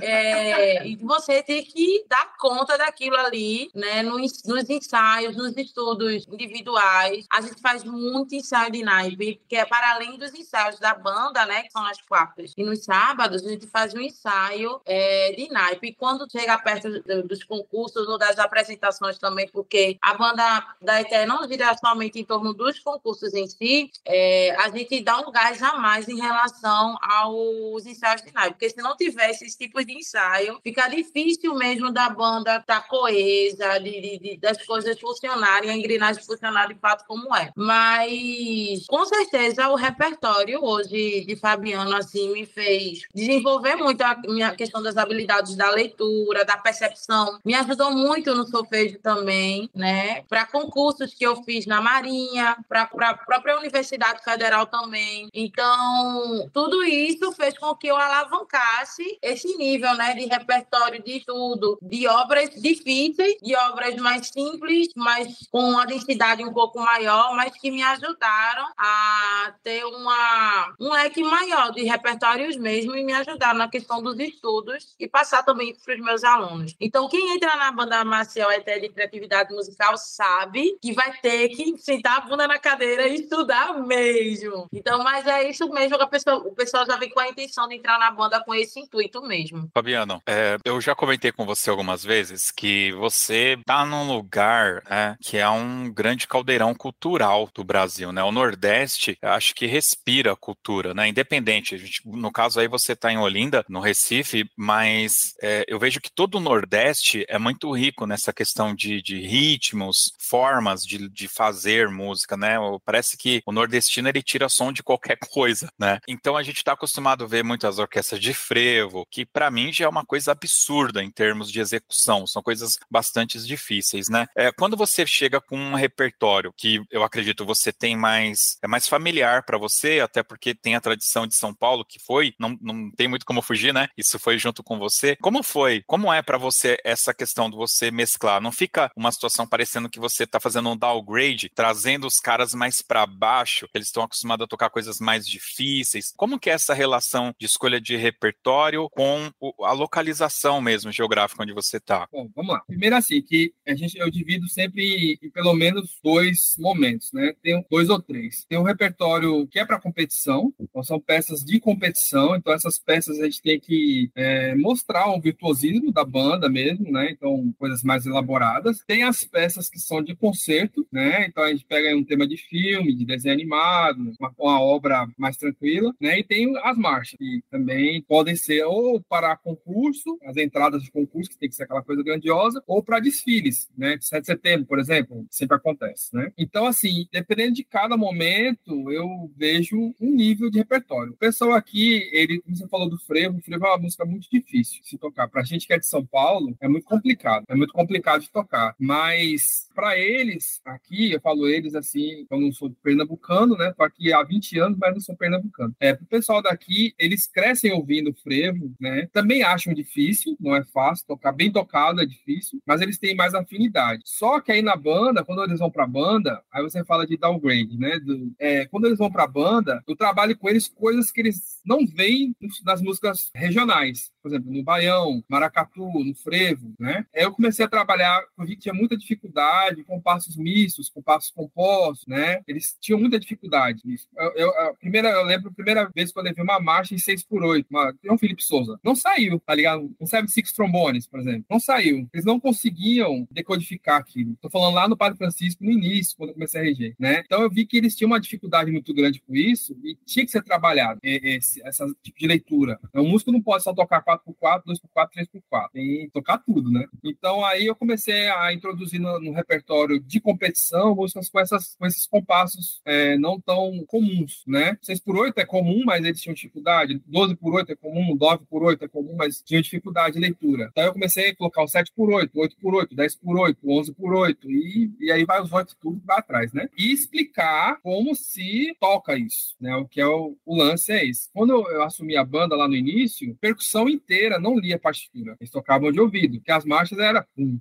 [0.00, 4.02] É, e você tem que dar conta daquilo ali, né?
[4.02, 7.26] Nos, nos ensaios, nos estudos individuais.
[7.30, 11.44] A gente faz muito ensaio de naipe, que é para além dos ensaios da banda,
[11.46, 11.62] né?
[11.62, 12.52] Que são nas quartas.
[12.56, 15.88] E nos sábados, a gente faz um ensaio é, de naipe.
[15.88, 16.88] E quando chega perto
[17.26, 22.24] dos concursos ou das apresentações também, porque a banda da ETE não gira somente em
[22.24, 26.96] torno dos concursos em si, é, a gente dá um gás a mais em relação
[27.00, 28.54] aos ensaios de naipe.
[28.54, 32.88] Porque se não tivesse esse tipo de ensaio, fica difícil mesmo da banda estar tá
[32.88, 37.50] coesa, de, de, das coisas funcionarem, a engrenagem funcionar de fato como é.
[37.56, 44.54] Mas, com certeza, o repertório hoje de Fabiano, assim, me fez desenvolver muito a minha
[44.54, 47.38] questão das habilidades da leitura, da percepção.
[47.44, 50.22] Me ajudou muito no solfejo também, né?
[50.28, 55.28] Para concursos que eu fiz na Marinha, para a própria Universidade Federal também.
[55.32, 61.78] Então, tudo isso fez com que eu alavancasse esse nível, né, de repertório de estudo,
[61.82, 67.56] de obras difíceis, de obras mais simples, mas com uma densidade um pouco maior, mas
[67.56, 73.58] que me ajudaram a ter uma, um leque maior de repertórios mesmo e me ajudaram
[73.58, 76.74] na questão dos estudos e passar também para os meus alunos.
[76.80, 81.76] Então, quem entra na banda marcial ET de criatividade musical sabe que vai ter que
[81.78, 84.66] sentar a bunda na cadeira e estudar mesmo.
[84.72, 87.68] Então, mas é isso mesmo que a pessoa, o pessoal já vem com a intenção
[87.68, 89.43] de entrar na banda com esse intuito mesmo.
[89.72, 95.16] Fabiano, é, eu já comentei com você algumas vezes que você tá num lugar né,
[95.20, 98.22] que é um grande caldeirão cultural do Brasil, né?
[98.22, 101.08] O Nordeste, acho que respira cultura, né?
[101.08, 106.00] Independente, gente, no caso aí você tá em Olinda, no Recife, mas é, eu vejo
[106.00, 111.28] que todo o Nordeste é muito rico nessa questão de, de ritmos, formas de, de
[111.28, 112.56] fazer música, né?
[112.84, 115.98] Parece que o nordestino ele tira som de qualquer coisa, né?
[116.08, 119.86] Então a gente está acostumado a ver muitas orquestras de frevo, que para mim já
[119.86, 124.26] é uma coisa absurda em termos de execução, são coisas bastante difíceis, né?
[124.36, 128.88] É, quando você chega com um repertório que eu acredito você tem mais é mais
[128.88, 132.90] familiar para você, até porque tem a tradição de São Paulo que foi, não, não
[132.92, 133.88] tem muito como fugir, né?
[133.96, 135.16] Isso foi junto com você.
[135.16, 135.82] Como foi?
[135.86, 138.40] Como é para você essa questão de você mesclar?
[138.40, 142.80] Não fica uma situação parecendo que você está fazendo um downgrade, trazendo os caras mais
[142.80, 146.12] para baixo, eles estão acostumados a tocar coisas mais difíceis.
[146.16, 149.23] Como que é essa relação de escolha de repertório com
[149.62, 152.08] a localização mesmo geográfica onde você está?
[152.10, 152.60] Bom, vamos lá.
[152.66, 157.34] Primeiro assim, que a gente eu divido sempre em pelo menos dois momentos, né?
[157.42, 158.44] Tem dois ou três.
[158.48, 163.20] Tem um repertório que é para competição, então são peças de competição, então essas peças
[163.20, 167.10] a gente tem que é, mostrar o virtuosismo da banda mesmo, né?
[167.10, 168.82] Então coisas mais elaboradas.
[168.86, 171.26] Tem as peças que são de concerto, né?
[171.26, 175.36] Então a gente pega um tema de filme, de desenho animado, uma, uma obra mais
[175.36, 176.18] tranquila, né?
[176.18, 181.30] E tem as marchas, que também podem ser ou para concurso, as entradas de concurso,
[181.30, 183.96] que tem que ser aquela coisa grandiosa, ou para desfiles, né?
[184.00, 186.32] 7 de setembro, por exemplo, sempre acontece, né?
[186.36, 191.12] Então, assim, dependendo de cada momento, eu vejo um nível de repertório.
[191.12, 194.28] O pessoal aqui, ele, como você falou do frevo, o frevo é uma música muito
[194.28, 195.28] difícil de se tocar.
[195.28, 198.74] Pra gente que é de São Paulo, é muito complicado, é muito complicado de tocar.
[198.80, 203.72] Mas, para eles, aqui, eu falo eles assim, eu não sou pernambucano, né?
[203.76, 205.72] Tô aqui há 20 anos, mas não sou pernambucano.
[205.78, 208.93] É, pro pessoal daqui, eles crescem ouvindo frevo, né?
[209.12, 213.34] Também acham difícil, não é fácil, tocar bem tocado é difícil, mas eles têm mais
[213.34, 214.02] afinidade.
[214.04, 217.78] Só que aí na banda, quando eles vão pra banda, aí você fala de downgrade,
[217.78, 217.98] né?
[217.98, 221.86] Do, é, quando eles vão pra banda, eu trabalho com eles coisas que eles não
[221.86, 227.04] veem nas músicas regionais por exemplo, no Baião, Maracatu, no Frevo, né?
[227.14, 231.02] Aí eu comecei a trabalhar, eu vi que tinha muita dificuldade com passos mistos, com
[231.02, 232.40] passos compostos, né?
[232.48, 234.08] Eles tinham muita dificuldade nisso.
[234.16, 236.98] Eu, eu, a primeira, eu lembro a primeira vez que eu levei uma marcha em
[236.98, 238.80] 6 por 8 uma, um Felipe Souza.
[238.82, 239.94] Não saiu, tá ligado?
[240.00, 241.44] Um 7 Six Trombones, por exemplo.
[241.50, 242.08] Não saiu.
[242.12, 244.38] Eles não conseguiam decodificar aquilo.
[244.40, 247.22] Tô falando lá no Padre Francisco, no início, quando eu comecei a reger, né?
[247.26, 250.32] Então eu vi que eles tinham uma dificuldade muito grande com isso e tinha que
[250.32, 252.78] ser trabalhado esse, essa tipo de leitura.
[252.88, 255.68] Então, o músico não pode só tocar 4x4, 2x4, 3x4.
[255.72, 256.86] Tem tocar tudo, né?
[257.02, 261.86] Então aí eu comecei a introduzir no, no repertório de competição músicas com, essas, com
[261.86, 264.76] esses compassos é, não tão comuns, né?
[264.82, 267.00] 6x8 é comum, mas eles tinham dificuldade.
[267.10, 270.68] 12x8 é comum, 9x8 é comum, mas tinham dificuldade de leitura.
[270.70, 275.50] Então eu comecei a colocar o 7x8, 8x8, 10x8, 11x8 e, e aí vai os
[275.50, 276.68] votos tudo para trás, né?
[276.76, 279.74] E explicar como se toca isso, né?
[279.76, 281.28] O que é o, o lance é esse.
[281.32, 285.36] Quando eu, eu assumi a banda lá no início, percussão em inteira não lia partitura.
[285.40, 287.58] Eles tocavam de ouvido, que as marchas era pum,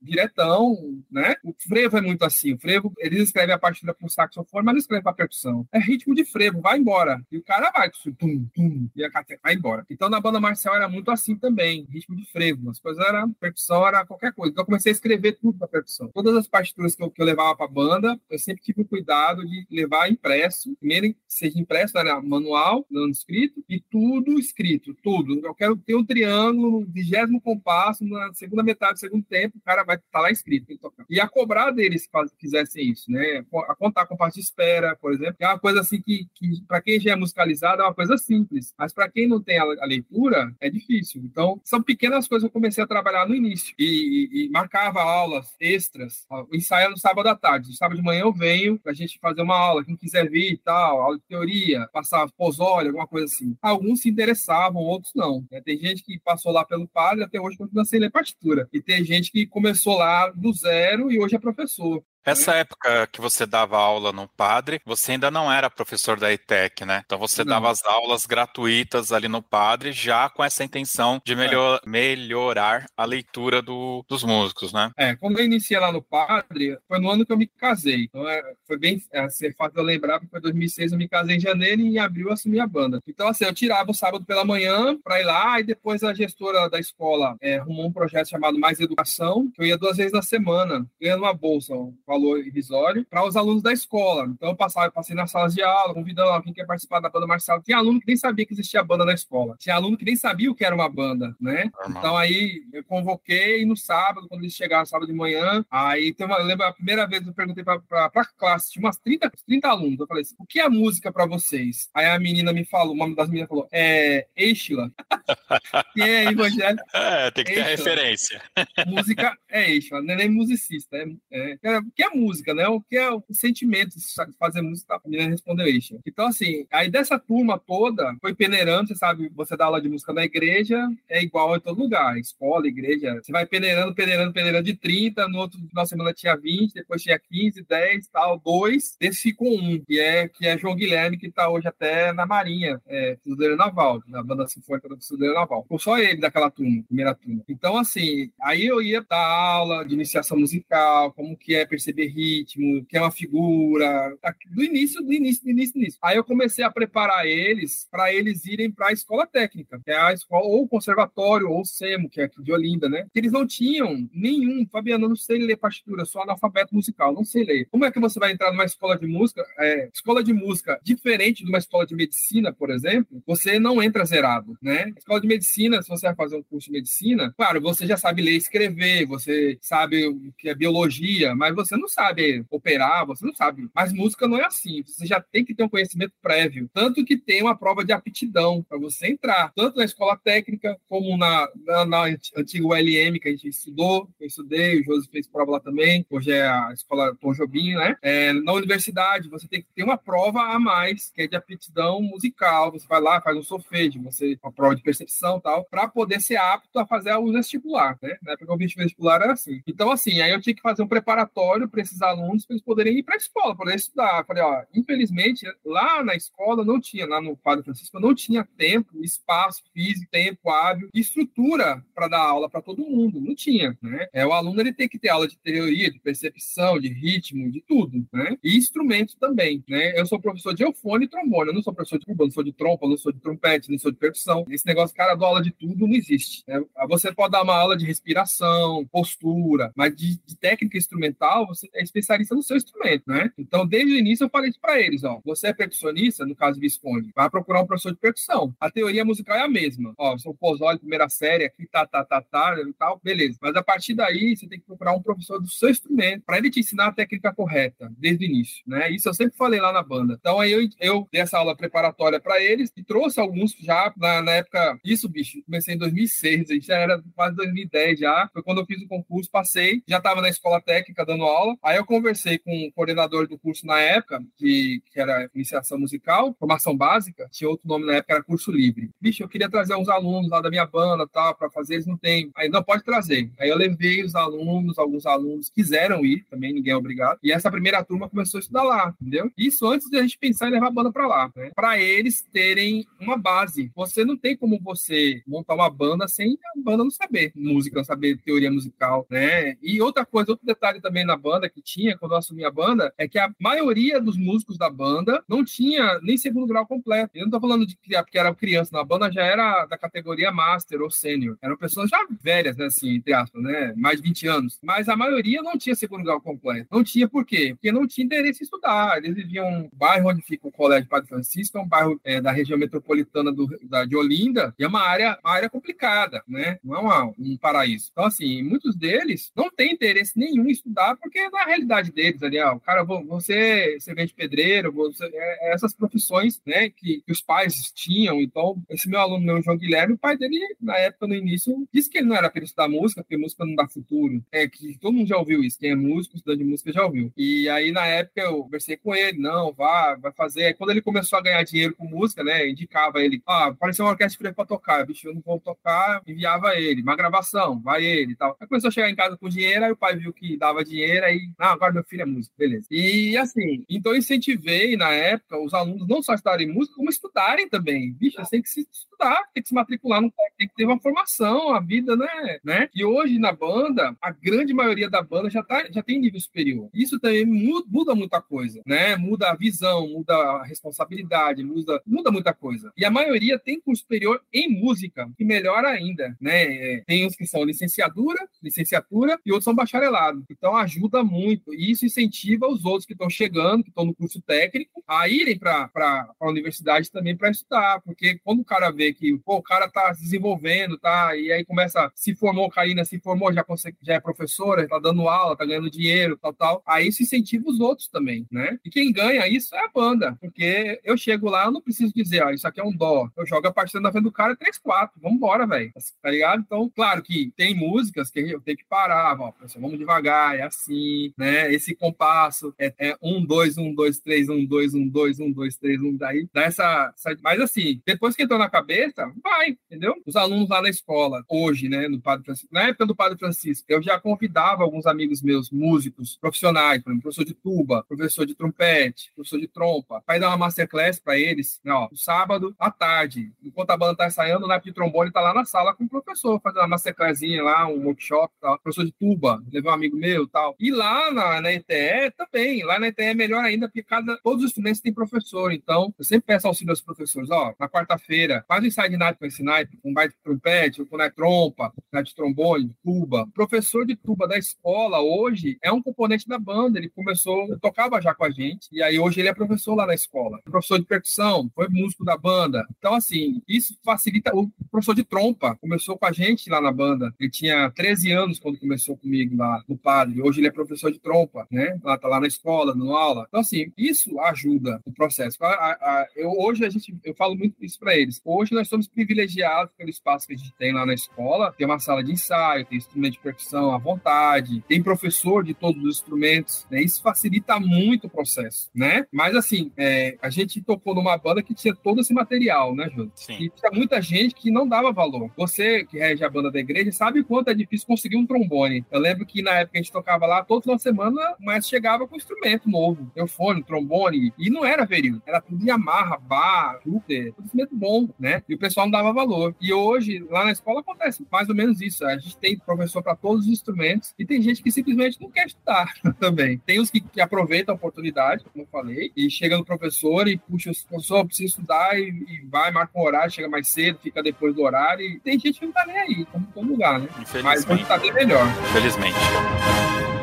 [0.00, 1.36] diretão, né?
[1.44, 2.54] O frevo é muito assim.
[2.54, 5.66] O frevo, eles escrevem a partitura pro saxofone, mas não escrevem pra percussão.
[5.72, 7.22] É ritmo de frevo, vai embora.
[7.30, 9.10] E o cara vai, tum, tum, e a
[9.42, 9.84] vai embora.
[9.90, 12.70] Então na banda marcial era muito assim também, ritmo de frevo.
[12.70, 14.52] As coisas eram, percussão era qualquer coisa.
[14.52, 16.08] Então eu comecei a escrever tudo pra percussão.
[16.14, 19.46] Todas as partituras que eu, que eu levava pra banda, eu sempre tive o cuidado
[19.46, 20.74] de levar impresso.
[20.76, 25.40] Primeiro, seja impresso, era manual, escrito, e tudo escrito, tudo.
[25.44, 29.82] Eu quero ter um triângulo, vigésimo compasso, na segunda metade do segundo tempo, o cara
[29.84, 30.66] vai estar tá lá escrito.
[31.10, 33.44] E a cobrar deles se fizessem isso, né?
[33.68, 37.00] A contar compasso de espera, por exemplo, é uma coisa assim que, que para quem
[37.00, 40.54] já é musicalizado, é uma coisa simples, mas para quem não tem a, a, leitura,
[40.60, 41.22] é difícil.
[41.24, 43.74] Então, são pequenas coisas que eu comecei a trabalhar no início.
[43.78, 47.68] E, e, e marcava aulas extras, o ensaio é no sábado à tarde.
[47.68, 50.52] No sábado de manhã eu venho para a gente fazer uma aula, quem quiser vir
[50.52, 53.56] e tal, aula de teoria, passar posólio, alguma coisa assim.
[53.60, 55.44] Alguns se interessavam, outros não.
[55.50, 55.60] Né?
[55.60, 58.68] Tem gente que passou lá pelo padre até hoje continua sem ler partitura.
[58.72, 62.02] E tem gente que começou lá do zero e hoje é professor.
[62.28, 62.60] Essa é.
[62.60, 67.02] época que você dava aula no Padre, você ainda não era professor da ETEC, né?
[67.06, 67.54] Então você não.
[67.54, 71.88] dava as aulas gratuitas ali no Padre, já com essa intenção de melhor, é.
[71.88, 74.90] melhorar a leitura do, dos músicos, né?
[74.96, 78.04] É, quando eu iniciei lá no Padre, foi no ano que eu me casei.
[78.04, 81.36] Então é, foi bem é, assim, fácil eu lembrar, porque foi 2006 eu me casei
[81.36, 83.00] em janeiro e em abril eu assumi a banda.
[83.06, 86.68] Então, assim, eu tirava o sábado pela manhã para ir lá e depois a gestora
[86.68, 90.22] da escola é, arrumou um projeto chamado Mais Educação, que eu ia duas vezes na
[90.22, 94.26] semana, ganhando uma bolsa, um valor irrisório, para os alunos da escola.
[94.26, 97.26] Então eu passava, passei nas salas de aula, convidando alguém que quer participar da banda
[97.26, 97.62] marcial.
[97.62, 99.56] Tinha aluno que nem sabia que existia banda na escola.
[99.58, 101.70] Tinha aluno que nem sabia o que era uma banda, né?
[101.88, 106.44] Então aí eu convoquei no sábado, quando eles chegaram sábado de manhã, aí uma, eu
[106.44, 110.00] lembro a primeira vez que eu perguntei para a classe, tinha umas 30, 30 alunos.
[110.00, 111.88] Eu falei assim: o que é música para vocês?
[111.94, 114.90] Aí a menina me falou, uma das meninas falou: é Eichla.
[115.94, 116.84] que é evangélico.
[116.92, 118.42] É, tem que ter referência.
[118.86, 120.96] Música é Eichla, não é nem musicista.
[120.96, 122.66] É, é, é que é música, né?
[122.68, 124.04] O que é o sentimento de
[124.38, 125.98] fazer música, a menina respondeu isso.
[126.06, 130.12] Então, assim, aí dessa turma toda, foi peneirando, você sabe, você dá aula de música
[130.12, 134.74] na igreja, é igual em todo lugar, escola, igreja, você vai peneirando, peneirando, peneirando de
[134.74, 139.22] 30, no outro final de semana tinha 20, depois tinha 15, 10, tal, dois, desse
[139.22, 143.16] ficou um, que é, que é João Guilherme, que tá hoje até na Marinha, é,
[143.22, 145.64] Fuzileiro Naval, na banda sinfônica do Fuzileiro Naval.
[145.68, 147.42] Foi só ele daquela turma, primeira turma.
[147.48, 152.08] Então, assim, aí eu ia dar aula de iniciação musical, como que é perceber perceber
[152.08, 154.16] ritmo, que é uma figura,
[154.50, 155.98] do início, do início, do início, do início.
[156.02, 159.96] Aí eu comecei a preparar eles para eles irem para a escola técnica, que é
[159.96, 163.06] a escola, ou conservatório, ou SEMO, que é aqui de Olinda, né?
[163.12, 167.24] Que eles não tinham nenhum, Fabiano, eu não sei ler partitura, sou analfabeto musical, não
[167.24, 167.66] sei ler.
[167.70, 169.44] Como é que você vai entrar numa escola de música?
[169.58, 174.04] É, escola de música, diferente de uma escola de medicina, por exemplo, você não entra
[174.04, 174.92] zerado, né?
[174.96, 178.22] Escola de medicina, se você vai fazer um curso de medicina, claro, você já sabe
[178.22, 183.24] ler e escrever, você sabe o que é biologia, mas você não sabe operar, você
[183.24, 183.68] não sabe.
[183.74, 184.82] Mas música não é assim.
[184.84, 186.68] Você já tem que ter um conhecimento prévio.
[186.72, 191.16] Tanto que tem uma prova de aptidão para você entrar, tanto na escola técnica como
[191.16, 192.02] na, na, na
[192.36, 194.08] antiga ULM que a gente estudou.
[194.20, 196.04] Eu estudei, o José fez prova lá também.
[196.10, 197.96] Hoje é a escola Tom Jobim, né?
[198.02, 202.00] É, na universidade, você tem que ter uma prova a mais, que é de aptidão
[202.02, 202.72] musical.
[202.72, 206.36] Você vai lá, faz um solfejo, você uma prova de percepção tal, para poder ser
[206.36, 208.16] apto a fazer o vestibular, né?
[208.22, 209.62] Na época o vestibular era assim.
[209.66, 212.98] Então, assim, aí eu tinha que fazer um preparatório para esses alunos para eles poderem
[212.98, 214.20] ir para a escola, poder estudar.
[214.20, 218.46] Eu falei, ó, infelizmente, lá na escola não tinha, lá no Padre Francisco, não tinha
[218.56, 223.20] tempo, espaço físico, tempo hábil, estrutura para dar aula para todo mundo.
[223.20, 224.06] Não tinha, né?
[224.12, 227.60] É, o aluno ele tem que ter aula de teoria, de percepção, de ritmo, de
[227.60, 228.36] tudo, né?
[228.42, 229.98] E instrumentos também, né?
[229.98, 232.44] Eu sou professor de eufone e trombone, eu não sou professor de tuba, não sou
[232.44, 234.44] de trompa, não sou de trompete, não sou de percussão.
[234.48, 236.44] Esse negócio, cara, dou aula de tudo, não existe.
[236.46, 236.62] Né?
[236.88, 241.82] Você pode dar uma aula de respiração, postura, mas de, de técnica instrumental, você é
[241.82, 243.30] especialista no seu instrumento, né?
[243.36, 245.20] Então, desde o início, eu falei para eles, ó.
[245.24, 248.54] Você é percussionista, no caso Visconde, vai procurar um professor de percussão.
[248.60, 249.92] A teoria musical é a mesma.
[249.98, 253.38] Ó, sou Pozzoli, primeira série, aqui, tá, tá, tá, tá, e tal, beleza.
[253.42, 256.50] Mas a partir daí, você tem que procurar um professor do seu instrumento para ele
[256.50, 258.90] te ensinar a técnica correta, desde o início, né?
[258.90, 260.16] Isso eu sempre falei lá na banda.
[260.18, 264.22] Então, aí eu, eu dei essa aula preparatória para eles e trouxe alguns já na,
[264.22, 264.78] na época.
[264.84, 268.28] Isso, bicho, comecei em 2006, a gente já era quase 2010 já.
[268.32, 271.56] Foi quando eu fiz o concurso, passei, já estava na escola técnica dando aula escola.
[271.62, 276.34] Aí eu conversei com o coordenador do curso na época, que, que era iniciação musical,
[276.38, 278.90] formação básica, tinha outro nome na época, era curso livre.
[279.00, 281.96] Bicho, eu queria trazer uns alunos lá da minha banda, tal, para fazer, eles não
[281.96, 282.30] tem.
[282.36, 283.30] Aí não pode trazer.
[283.38, 287.18] Aí eu levei os alunos, alguns alunos quiseram ir, também ninguém é obrigado.
[287.22, 289.30] E essa primeira turma começou a estudar lá, entendeu?
[289.36, 291.50] Isso antes de a gente pensar em levar a banda para lá, né?
[291.54, 293.70] Para eles terem uma base.
[293.74, 297.84] Você não tem como você montar uma banda sem a banda não saber música, não
[297.84, 299.56] saber teoria musical, né?
[299.62, 302.90] E outra coisa, outro detalhe também na banda que tinha quando eu assumi a banda
[302.96, 307.10] é que a maioria dos músicos da banda não tinha nem segundo grau completo.
[307.14, 310.32] Eu não tô falando de criar porque era criança, na banda já era da categoria
[310.32, 311.36] master ou sênior.
[311.42, 313.74] Eram pessoas já velhas, né, assim, entre aspas, né?
[313.76, 314.58] Mais de 20 anos.
[314.62, 316.68] Mas a maioria não tinha segundo grau completo.
[316.70, 317.50] Não tinha por quê?
[317.54, 318.96] Porque não tinha interesse em estudar.
[318.98, 322.30] Eles viviam no bairro onde fica o Colégio Padre Francisco, é um bairro é, da
[322.30, 326.58] região metropolitana do, da, de Olinda, e é uma área, uma área complicada, né?
[326.62, 327.88] Não é uma, um paraíso.
[327.92, 332.22] Então, assim, muitos deles não têm interesse nenhum em estudar, porque é na realidade deles
[332.22, 337.02] ali, ó, o cara, você, você vende pedreiro, você, é, é essas profissões, né, que,
[337.04, 338.20] que, os pais tinham.
[338.20, 341.90] Então, esse meu aluno, meu João Guilherme, o pai dele, na época, no início, disse
[341.90, 344.22] que ele não era para estudar música, porque música não dá futuro.
[344.32, 345.58] É que todo mundo já ouviu isso.
[345.58, 347.12] Quem é músico, estudante de música, já ouviu.
[347.16, 350.44] E aí, na época, eu conversei com ele, não, vá, vai fazer.
[350.46, 353.92] Aí, quando ele começou a ganhar dinheiro com música, né, indicava ele, ah, apareceu uma
[353.92, 358.16] orquestra para tocar, bicho, eu não vou tocar, enviava ele, uma gravação, vai ele e
[358.16, 358.36] tal.
[358.40, 361.04] Aí começou a chegar em casa com dinheiro, aí o pai viu que dava dinheiro,
[361.04, 362.66] aí, não, agora meu filho é músico, beleza.
[362.70, 367.48] E assim, então eu incentivei na época os alunos não só estudarem música, como estudarem
[367.48, 367.92] também.
[367.92, 370.02] Bicho, tem que se estudar, tem que se matricular
[370.36, 372.38] tem que ter uma formação, a vida, né?
[372.44, 372.68] né?
[372.74, 376.68] E hoje na banda, a grande maioria da banda já, tá, já tem nível superior.
[376.72, 378.96] Isso também muda, muita coisa, né?
[378.96, 382.72] Muda a visão, muda a responsabilidade, muda, muda muita coisa.
[382.76, 386.44] E a maioria tem curso superior em música, que melhora ainda, né?
[386.44, 390.24] É, tem uns que são licenciatura, licenciatura e outros são bacharelado.
[390.30, 391.54] Então ajuda muito.
[391.54, 395.38] E isso incentiva os outros que estão chegando, que estão no curso técnico, a irem
[395.38, 397.80] para a universidade também para estudar.
[397.82, 401.16] Porque quando o cara vê que pô, o cara está se desenvolvendo, tá?
[401.16, 403.44] E aí começa, se formou, Karina se formou, já,
[403.82, 406.62] já é professora, está dando aula, está ganhando dinheiro, tal, tal.
[406.66, 408.58] Aí isso incentiva os outros também, né?
[408.64, 410.16] E quem ganha isso é a banda.
[410.20, 413.08] Porque eu chego lá, eu não preciso dizer, ó, isso aqui é um dó.
[413.16, 415.00] Eu jogo a partida na frente do cara 3, 4.
[415.00, 415.72] Vambora, velho.
[416.02, 416.40] Tá ligado?
[416.40, 420.87] Então, claro que tem músicas que eu tenho que parar, ó, vamos devagar, é assim,
[421.16, 421.52] né?
[421.52, 425.56] Esse compasso é, é um, dois, um, dois, três, um, dois, um, dois, um, dois,
[425.56, 427.16] três, um, daí dá essa, essa.
[427.22, 429.94] Mas assim, depois que entrou na cabeça, vai, entendeu?
[430.06, 433.66] Os alunos lá na escola, hoje, né, no Padre Francisco, na época do Padre Francisco,
[433.68, 438.34] eu já convidava alguns amigos meus, músicos, profissionais, por exemplo, professor de tuba, professor de
[438.34, 443.32] trompete, professor de trompa, para dar uma masterclass para eles, né, ó, sábado à tarde,
[443.42, 446.40] enquanto a banda tá ensaiando, o de trombone tá lá na sala com o professor,
[446.40, 448.58] fazendo uma masterclassinha lá, um workshop, tal.
[448.58, 450.56] professor de tuba, levei um amigo meu tal.
[450.58, 454.44] E lá na, na ETE também, lá na ETE é melhor ainda, porque cada, todos
[454.44, 458.62] os estudantes têm professor, então eu sempre peço auxílio aos professores, ó, na quarta-feira, faz
[458.62, 463.22] o ensaio de com esse naipe, com baita trompete, com naipe trompa, naipe trombone, tuba.
[463.22, 468.00] O professor de tuba da escola hoje é um componente da banda, ele começou, tocava
[468.00, 470.40] já com a gente, e aí hoje ele é professor lá na escola.
[470.44, 472.66] Professor de percussão, foi músico da banda.
[472.78, 474.30] Então, assim, isso facilita.
[474.34, 477.12] O professor de trompa começou com a gente lá na banda.
[477.18, 480.22] Ele tinha 13 anos quando começou comigo lá no padre.
[480.22, 481.78] Hoje ele é professor de trompa, né?
[481.82, 483.26] Lá tá lá na escola, dando aula.
[483.28, 485.36] Então, assim, isso ajuda o processo.
[485.42, 488.20] A, a, a, eu, hoje a gente, eu falo muito isso para eles.
[488.24, 491.52] Hoje nós somos privilegiados pelo espaço que a gente tem lá na escola.
[491.56, 495.82] Tem uma sala de ensaio, tem instrumento de percussão à vontade, tem professor de todos
[495.82, 496.82] os instrumentos, né?
[496.82, 499.06] Isso facilita muito o processo, né?
[499.12, 503.12] Mas, assim, é, a gente tocou numa banda que tinha todo esse material, né, Júlio?
[503.30, 505.30] E tinha muita gente que não dava valor.
[505.36, 508.84] Você, que rege a banda da igreja, sabe quanto é difícil conseguir um trombone.
[508.90, 512.16] Eu lembro que na época a gente tocava lá, toda uma semana, mas chegava com
[512.16, 513.10] instrumento novo.
[513.14, 515.20] Teofone, trombone, e não era veril.
[515.26, 518.42] Era tudo Yamaha, bar, Júpiter, tudo instrumento bom, né?
[518.48, 519.54] E o pessoal não dava valor.
[519.60, 522.04] E hoje, lá na escola, acontece mais ou menos isso.
[522.04, 525.46] A gente tem professor para todos os instrumentos e tem gente que simplesmente não quer
[525.46, 526.58] estudar também.
[526.58, 530.38] Tem os que, que aproveitam a oportunidade, como eu falei, e chega no professor e
[530.38, 534.22] puxa, o professor, precisa estudar e, e vai, marca um horário, chega mais cedo, fica
[534.22, 535.04] depois do horário.
[535.04, 537.08] E tem gente que não tá nem aí, como em todo lugar, né?
[537.42, 538.46] Mas hoje tá bem melhor.
[538.70, 540.17] Infelizmente.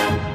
[0.00, 0.29] Thank you.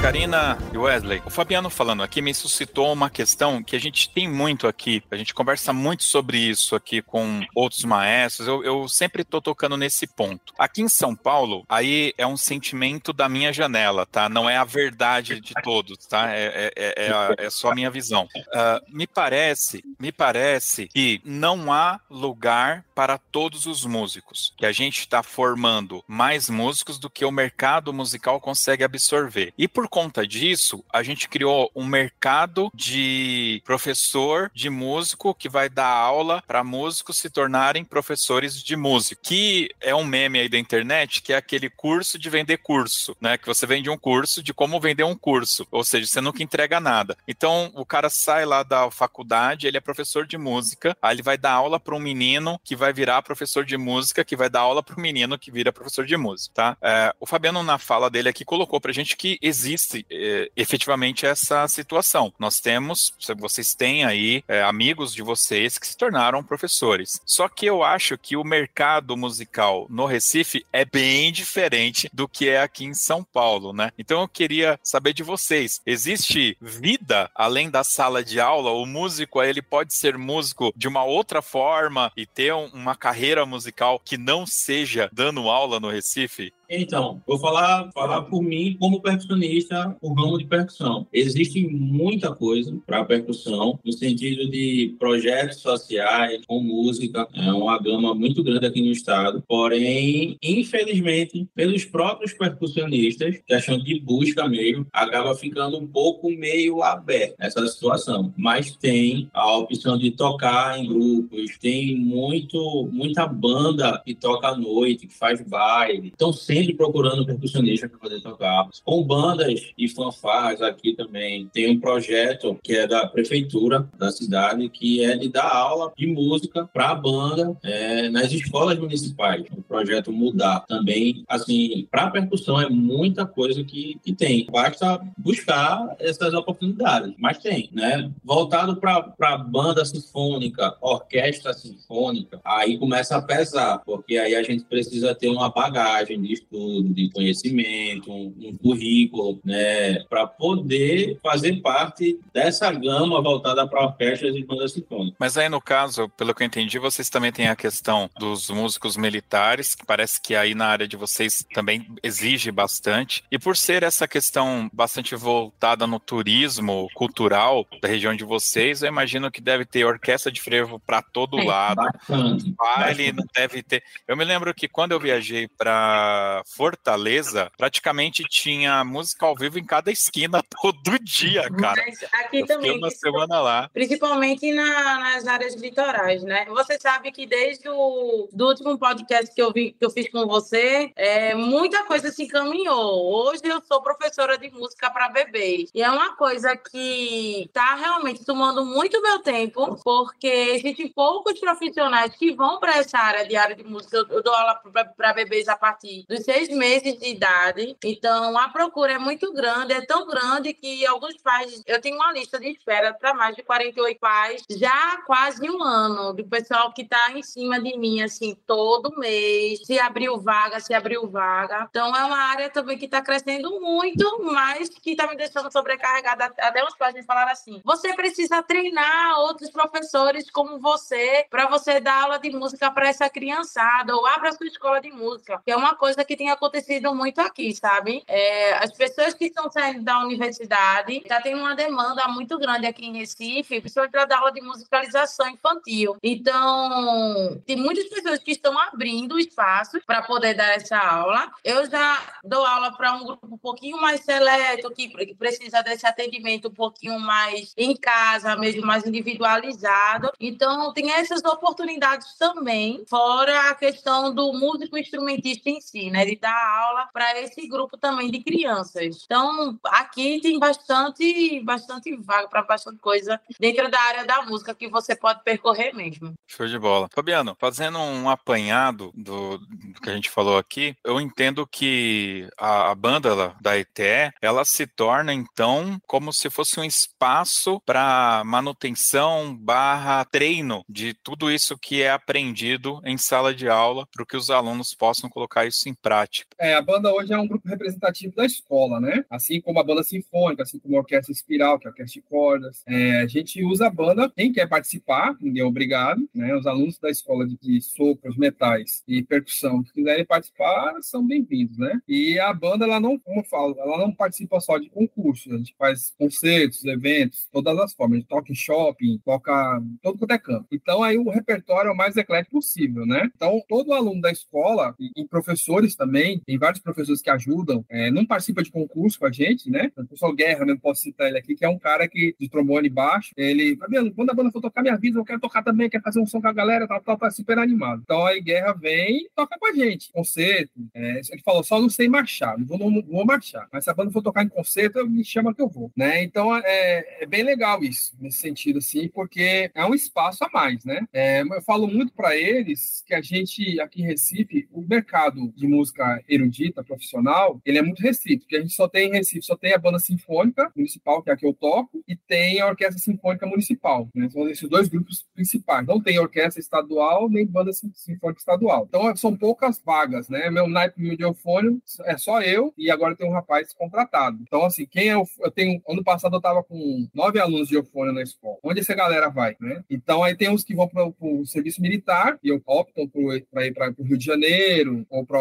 [0.00, 4.26] Karina e Wesley, o Fabiano falando aqui me suscitou uma questão que a gente tem
[4.26, 9.22] muito aqui, a gente conversa muito sobre isso aqui com outros maestros, eu, eu sempre
[9.24, 10.54] tô tocando nesse ponto.
[10.58, 14.26] Aqui em São Paulo, aí é um sentimento da minha janela, tá?
[14.26, 16.32] Não é a verdade de todos, tá?
[16.32, 18.24] É, é, é, é, é só a minha visão.
[18.24, 24.72] Uh, me parece, me parece que não há lugar para todos os músicos, que a
[24.72, 29.52] gente está formando mais músicos do que o mercado musical consegue absorver.
[29.58, 35.68] E por conta disso, a gente criou um mercado de professor de músico que vai
[35.68, 40.56] dar aula para músicos se tornarem professores de música, que é um meme aí da
[40.56, 43.36] internet, que é aquele curso de vender curso, né?
[43.36, 46.78] Que você vende um curso de como vender um curso, ou seja, você nunca entrega
[46.78, 47.16] nada.
[47.26, 51.36] Então, o cara sai lá da faculdade, ele é professor de música, aí ele vai
[51.36, 54.82] dar aula para um menino que vai virar professor de música, que vai dar aula
[54.82, 56.76] para o menino que vira professor de música, tá?
[56.80, 61.26] É, o Fabiano, na fala dele aqui, colocou para gente que existe existe é, efetivamente
[61.26, 62.32] essa situação.
[62.38, 67.20] Nós temos, vocês têm aí é, amigos de vocês que se tornaram professores.
[67.24, 72.48] Só que eu acho que o mercado musical no Recife é bem diferente do que
[72.48, 73.90] é aqui em São Paulo, né?
[73.98, 78.70] Então eu queria saber de vocês, existe vida além da sala de aula?
[78.70, 83.46] O músico ele pode ser músico de uma outra forma e ter um, uma carreira
[83.46, 86.52] musical que não seja dando aula no Recife?
[86.72, 91.04] Então, vou falar, falar por mim como percussionista, o ramo de percussão.
[91.12, 98.14] Existe muita coisa para percussão, no sentido de projetos sociais, com música, é uma gama
[98.14, 99.42] muito grande aqui no estado.
[99.48, 107.34] Porém, infelizmente, pelos próprios percussionistas, questão de busca mesmo, acaba ficando um pouco meio aberto
[107.40, 108.32] essa situação.
[108.36, 114.56] Mas tem a opção de tocar em grupos, tem muito, muita banda que toca à
[114.56, 116.12] noite, que faz baile.
[116.14, 118.68] Então, sempre sempre procurando percussionista para poder tocar.
[118.84, 121.48] Com bandas e fanfarras aqui também.
[121.52, 126.06] Tem um projeto que é da prefeitura da cidade, que é de dar aula de
[126.06, 129.44] música para a banda é, nas escolas municipais.
[129.56, 134.46] O projeto Mudar também, assim, para percussão é muita coisa que, que tem.
[134.50, 138.10] Basta buscar essas oportunidades, mas tem, né?
[138.22, 145.14] Voltado para banda sinfônica, orquestra sinfônica, aí começa a pesar, porque aí a gente precisa
[145.14, 152.18] ter uma bagagem de estudo, de conhecimento, um, um currículo, né, para poder fazer parte
[152.34, 155.14] dessa gama voltada para orquestras e bandas sinfônicas.
[155.18, 158.96] Mas aí, no caso, pelo que eu entendi, vocês também têm a questão dos músicos
[158.96, 163.22] militares, que parece que aí na área de vocês também exige bastante.
[163.30, 168.88] E por ser essa questão bastante voltada no turismo cultural da região de vocês, eu
[168.88, 171.76] imagino que deve ter orquestra de frevo para todo é, lado.
[171.76, 173.32] Bastante, baile bastante.
[173.34, 173.82] deve ter.
[174.08, 179.64] Eu me lembro que quando eu viajei para Fortaleza, praticamente tinha música ao vivo em
[179.64, 181.82] cada esquina todo dia, cara.
[181.86, 182.76] Mas aqui eu também.
[182.76, 183.70] uma semana lá.
[183.72, 186.46] Principalmente na, nas áreas litorais, né?
[186.46, 190.26] Você sabe que desde o do último podcast que eu, vi, que eu fiz com
[190.26, 193.12] você, é, muita coisa se encaminhou.
[193.12, 195.70] Hoje eu sou professora de música para bebês.
[195.74, 202.14] E é uma coisa que está realmente tomando muito meu tempo, porque existem poucos profissionais
[202.14, 203.96] que vão para essa área de área de música.
[203.96, 204.60] Eu, eu dou aula
[204.96, 207.76] para bebês a partir dos seis meses de idade.
[207.82, 212.12] Então, a procura é muito grande, é tão grande que alguns pais, eu tenho uma
[212.12, 216.72] lista de espera para mais de 48 pais, já há quase um ano, do pessoal
[216.72, 221.66] que está em cima de mim, assim, todo mês, se abriu vaga, se abriu vaga.
[221.68, 226.26] Então, é uma área também que está crescendo muito, mas que está me deixando sobrecarregada.
[226.38, 231.80] Até os pais me falaram assim: você precisa treinar outros professores como você, para você
[231.80, 235.56] dar aula de música para essa criançada, ou abra sua escola de música, que é
[235.56, 238.02] uma coisa que tem acontecido muito aqui, sabe?
[238.06, 242.84] É, as pessoas que estão saindo da universidade já tem uma demanda muito grande aqui
[242.84, 245.96] em Recife, principalmente para dar aula de musicalização infantil.
[246.02, 251.30] Então, tem muitas pessoas que estão abrindo espaços para poder dar essa aula.
[251.42, 256.48] Eu já dou aula para um grupo um pouquinho mais seleto, que precisa desse atendimento
[256.48, 260.12] um pouquinho mais em casa, mesmo mais individualizado.
[260.20, 266.09] Então, tem essas oportunidades também, fora a questão do músico instrumentista em si, né?
[266.10, 269.02] De dar aula para esse grupo também de crianças.
[269.04, 274.68] Então, aqui tem bastante, bastante vaga para bastante coisa dentro da área da música que
[274.68, 276.14] você pode percorrer mesmo.
[276.26, 276.88] Show de bola.
[276.92, 282.72] Fabiano, fazendo um apanhado do, do que a gente falou aqui, eu entendo que a,
[282.72, 289.36] a banda da ETE, ela se torna, então, como se fosse um espaço para manutenção
[289.36, 294.30] barra treino de tudo isso que é aprendido em sala de aula para que os
[294.30, 296.28] alunos possam colocar isso em prática prática.
[296.38, 299.04] É, a banda hoje é um grupo representativo da escola, né?
[299.10, 302.08] Assim como a banda sinfônica, assim como a orquestra espiral, que é a orquestra de
[302.08, 302.62] cordas.
[302.66, 306.34] É, a gente usa a banda, quem quer participar, ninguém é obrigado, né?
[306.34, 311.58] Os alunos da escola de, de sopros, metais e percussão que quiserem participar são bem-vindos,
[311.58, 311.80] né?
[311.86, 315.36] E a banda, ela não, como eu falo, ela não participa só de concursos, a
[315.36, 317.96] gente faz concertos, eventos, todas as formas.
[317.96, 320.46] A gente toca em shopping, toca todo quanto é campo.
[320.52, 323.10] Então, aí o repertório é o mais eclético possível, né?
[323.14, 327.90] Então, todo aluno da escola, e, e professores também, tem vários professores que ajudam, é,
[327.90, 329.72] não participa de concurso com a gente, né?
[329.74, 332.68] O professor Guerra, mesmo posso citar ele aqui, que é um cara que de trombone
[332.68, 335.82] baixo, ele, Fabiano, quando a banda for tocar, minha vida, eu quero tocar também, quero
[335.82, 337.80] fazer um som com a galera, tal, tal, tá super animado.
[337.82, 340.52] Então, aí Guerra vem e toca com a gente, concerto.
[340.74, 343.74] É, ele falou, só não sei marchar, não vou, não vou marchar, mas se a
[343.74, 346.02] banda for tocar em concerto, me chama que eu vou, né?
[346.02, 350.62] Então, é, é bem legal isso, nesse sentido, assim, porque é um espaço a mais,
[350.62, 350.86] né?
[350.92, 355.46] É, eu falo muito para eles que a gente, aqui em Recife, o mercado de
[355.46, 355.69] música
[356.08, 359.52] erudita, profissional, ele é muito restrito, porque a gente só tem em Recife, só tem
[359.52, 363.26] a banda sinfônica municipal, que é a que eu toco, e tem a orquestra sinfônica
[363.26, 364.08] municipal, né?
[364.08, 365.66] São esses dois grupos principais.
[365.66, 368.66] Não tem orquestra estadual, nem banda sinfônica estadual.
[368.68, 370.30] Então, são poucas vagas, né?
[370.30, 374.18] Meu naipe de eufônio é só eu, e agora tem um rapaz contratado.
[374.22, 377.54] Então, assim, quem é o, eu tenho, ano passado eu tava com nove alunos de
[377.54, 378.38] eufônio na escola.
[378.42, 379.62] Onde essa galera vai, né?
[379.68, 382.88] Então, aí tem uns que vão para o serviço militar e optam
[383.30, 385.20] para ir para o Rio de Janeiro ou para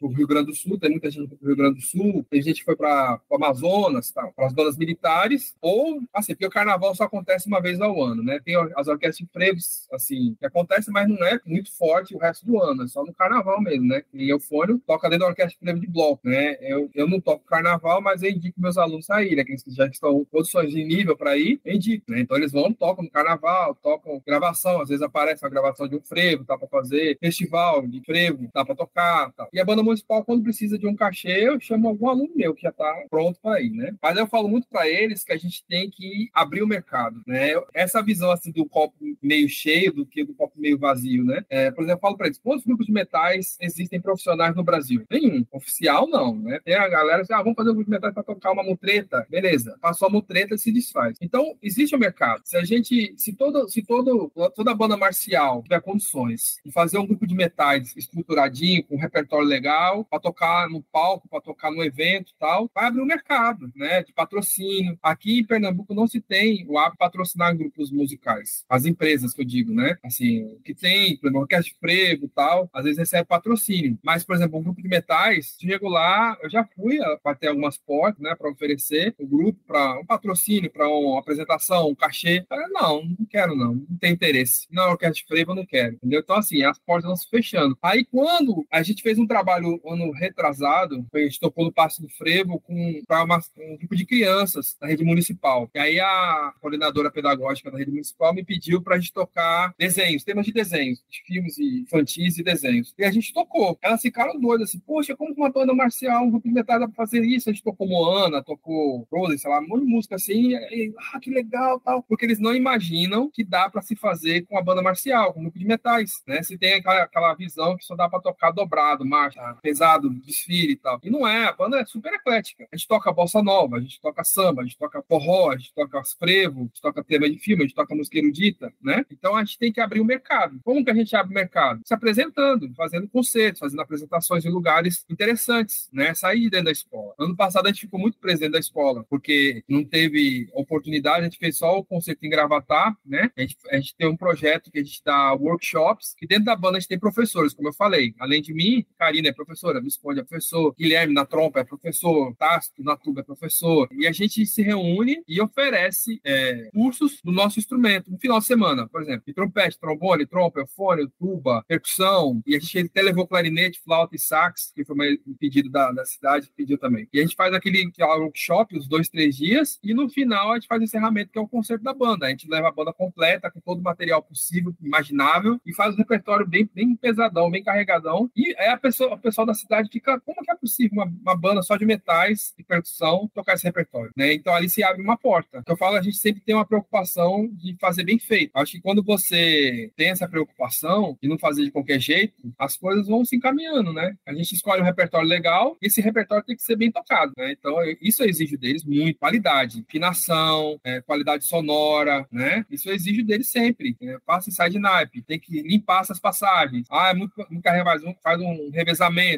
[0.00, 0.78] o Rio Grande do Sul.
[0.78, 3.36] Tem muita gente para o Rio Grande do Sul, tem gente que foi para o
[3.36, 4.26] Amazonas, tá?
[4.34, 8.22] para as bandas militares, ou assim, porque o carnaval só acontece uma vez ao ano,
[8.22, 8.40] né?
[8.44, 12.46] Tem as orquestras de frevos, assim, que acontece, mas não é muito forte o resto
[12.46, 14.02] do ano, é só no carnaval mesmo, né?
[14.12, 16.56] E Eufônio toca dentro da orquestra de frevo de bloco, né?
[16.60, 19.44] Eu, eu não toco carnaval, mas eu indico meus alunos a irem, né?
[19.44, 22.20] que já estão condições de nível para ir, eu indico, né?
[22.20, 26.00] Então eles vão, tocam no carnaval, tocam gravação, às vezes aparece uma gravação de um
[26.00, 29.48] frevo, tá para fazer, festival de frevo, tá para tocar, tá.
[29.52, 32.62] E a banda municipal, quando precisa de um cachê, eu chamo algum aluno meu que
[32.62, 33.94] já tá pronto para ir, né?
[34.02, 37.52] Mas eu falo muito para eles que a gente tem que abrir o mercado, né?
[37.74, 41.44] Essa visão assim do copo meio cheio do que do copo meio vazio, né?
[41.48, 45.04] É, por exemplo, eu falo para eles, quantos grupos de metais existem profissionais no Brasil?
[45.10, 45.44] Nenhum.
[45.52, 46.60] Oficial, não, né?
[46.64, 49.26] Tem a galera que ah, vamos fazer um grupo de metais para tocar uma mutreta,
[49.30, 49.76] beleza.
[49.80, 51.16] Passou a mutreta e se desfaz.
[51.20, 52.42] Então, existe o um mercado.
[52.44, 57.06] Se a gente, se todo, se todo, toda banda marcial tiver condições de fazer um
[57.06, 59.65] grupo de metais estruturadinho, com um repertório legal,
[60.04, 64.02] para tocar no palco, para tocar no evento tal, vai abrir o um mercado, né?
[64.02, 64.98] De patrocínio.
[65.02, 68.64] Aqui em Pernambuco não se tem o hábito de patrocinar grupos musicais.
[68.68, 69.96] As empresas que eu digo, né?
[70.04, 73.98] Assim, que tem, por exemplo, orquestra de frevo tal, às vezes recebe patrocínio.
[74.02, 78.20] Mas, por exemplo, um grupo de metais, chego lá, eu já fui bater algumas portas,
[78.20, 82.44] né, para oferecer o grupo para um patrocínio, para uma apresentação, um cachê.
[82.50, 84.66] Eu, não, não quero não, não tem interesse.
[84.70, 86.20] Não, orquestra de frevo eu não quero, entendeu?
[86.20, 87.76] Então, assim, as portas vão se fechando.
[87.82, 91.06] Aí, quando a gente fez um trabalho ano retrasado,
[91.40, 95.70] tocou no Passo do Frevo com para um grupo de crianças da rede municipal.
[95.74, 100.24] E aí a coordenadora pedagógica da rede municipal me pediu para a gente tocar desenhos,
[100.24, 102.94] temas de desenhos, de filmes infantis e desenhos.
[102.98, 103.78] E a gente tocou.
[103.82, 106.94] Elas ficaram doidas, assim, poxa, como uma banda marcial, um grupo de metal dá pra
[106.94, 107.48] fazer isso?
[107.48, 111.20] A gente tocou Moana, tocou Frozen, sei lá, um monte de música assim, e, ah,
[111.20, 112.02] que legal, tal.
[112.02, 115.42] Porque eles não imaginam que dá para se fazer com a banda marcial, com um
[115.44, 116.42] grupo de metais, né?
[116.42, 120.76] Se tem aquela, aquela visão que só dá para tocar dobrado, marcha, pesado, desfile e
[120.76, 121.00] tal.
[121.02, 122.66] E não é, a banda é super eclética.
[122.72, 125.72] A gente toca bossa nova, a gente toca samba, a gente toca forró, a gente
[125.74, 129.04] toca frevo, a gente toca tema de filme, a gente toca música erudita, né?
[129.10, 130.60] Então a gente tem que abrir o mercado.
[130.64, 131.80] Como que a gente abre o mercado?
[131.84, 136.14] Se apresentando, fazendo concertos, fazendo apresentações em lugares interessantes, né?
[136.14, 137.14] Sair de dentro da escola.
[137.18, 141.38] Ano passado a gente ficou muito presente da escola, porque não teve oportunidade, a gente
[141.38, 143.30] fez só o concerto em Gravatar, né?
[143.36, 146.56] A gente, a gente tem um projeto que a gente dá workshops, que dentro da
[146.56, 148.14] banda a gente tem professores, como eu falei.
[148.18, 152.82] Além de mim, Karina é professora, Visconde é professor, Guilherme na trompa é professor, Tácito
[152.82, 153.88] na tuba é professor.
[153.92, 158.46] E a gente se reúne e oferece é, cursos do nosso instrumento no final de
[158.46, 162.42] semana, por exemplo, de trompete, trombone, trompa, eufone, tuba, percussão.
[162.46, 166.04] E a gente até levou clarinete, flauta e sax, que foi um pedido da, da
[166.04, 167.08] cidade, pediu também.
[167.12, 170.66] E a gente faz aquele workshop, os dois, três dias, e no final a gente
[170.66, 172.26] faz o encerramento, que é o concerto da banda.
[172.26, 175.98] A gente leva a banda completa, com todo o material possível, imaginável, e faz um
[175.98, 178.30] repertório bem, bem pesadão, bem carregadão.
[178.36, 181.36] E é a pessoa, o pessoal da cidade fica, como que é possível uma, uma
[181.36, 184.10] banda só de metais e percussão tocar esse repertório?
[184.16, 184.34] Né?
[184.34, 185.62] Então ali se abre uma porta.
[185.66, 188.50] Eu falo, a gente sempre tem uma preocupação de fazer bem feito.
[188.54, 193.06] Acho que quando você tem essa preocupação de não fazer de qualquer jeito, as coisas
[193.06, 194.14] vão se encaminhando, né?
[194.26, 197.52] A gente escolhe um repertório legal e esse repertório tem que ser bem tocado, né?
[197.52, 199.18] Então, isso exijo deles muito.
[199.18, 202.64] Qualidade, afinação, é, qualidade sonora, né?
[202.70, 203.96] Isso exijo deles sempre.
[204.00, 204.16] Né?
[204.24, 205.22] Passa e de naipe.
[205.22, 206.86] Tem que limpar essas passagens.
[206.90, 208.40] Ah, é muito, muito faz um, faz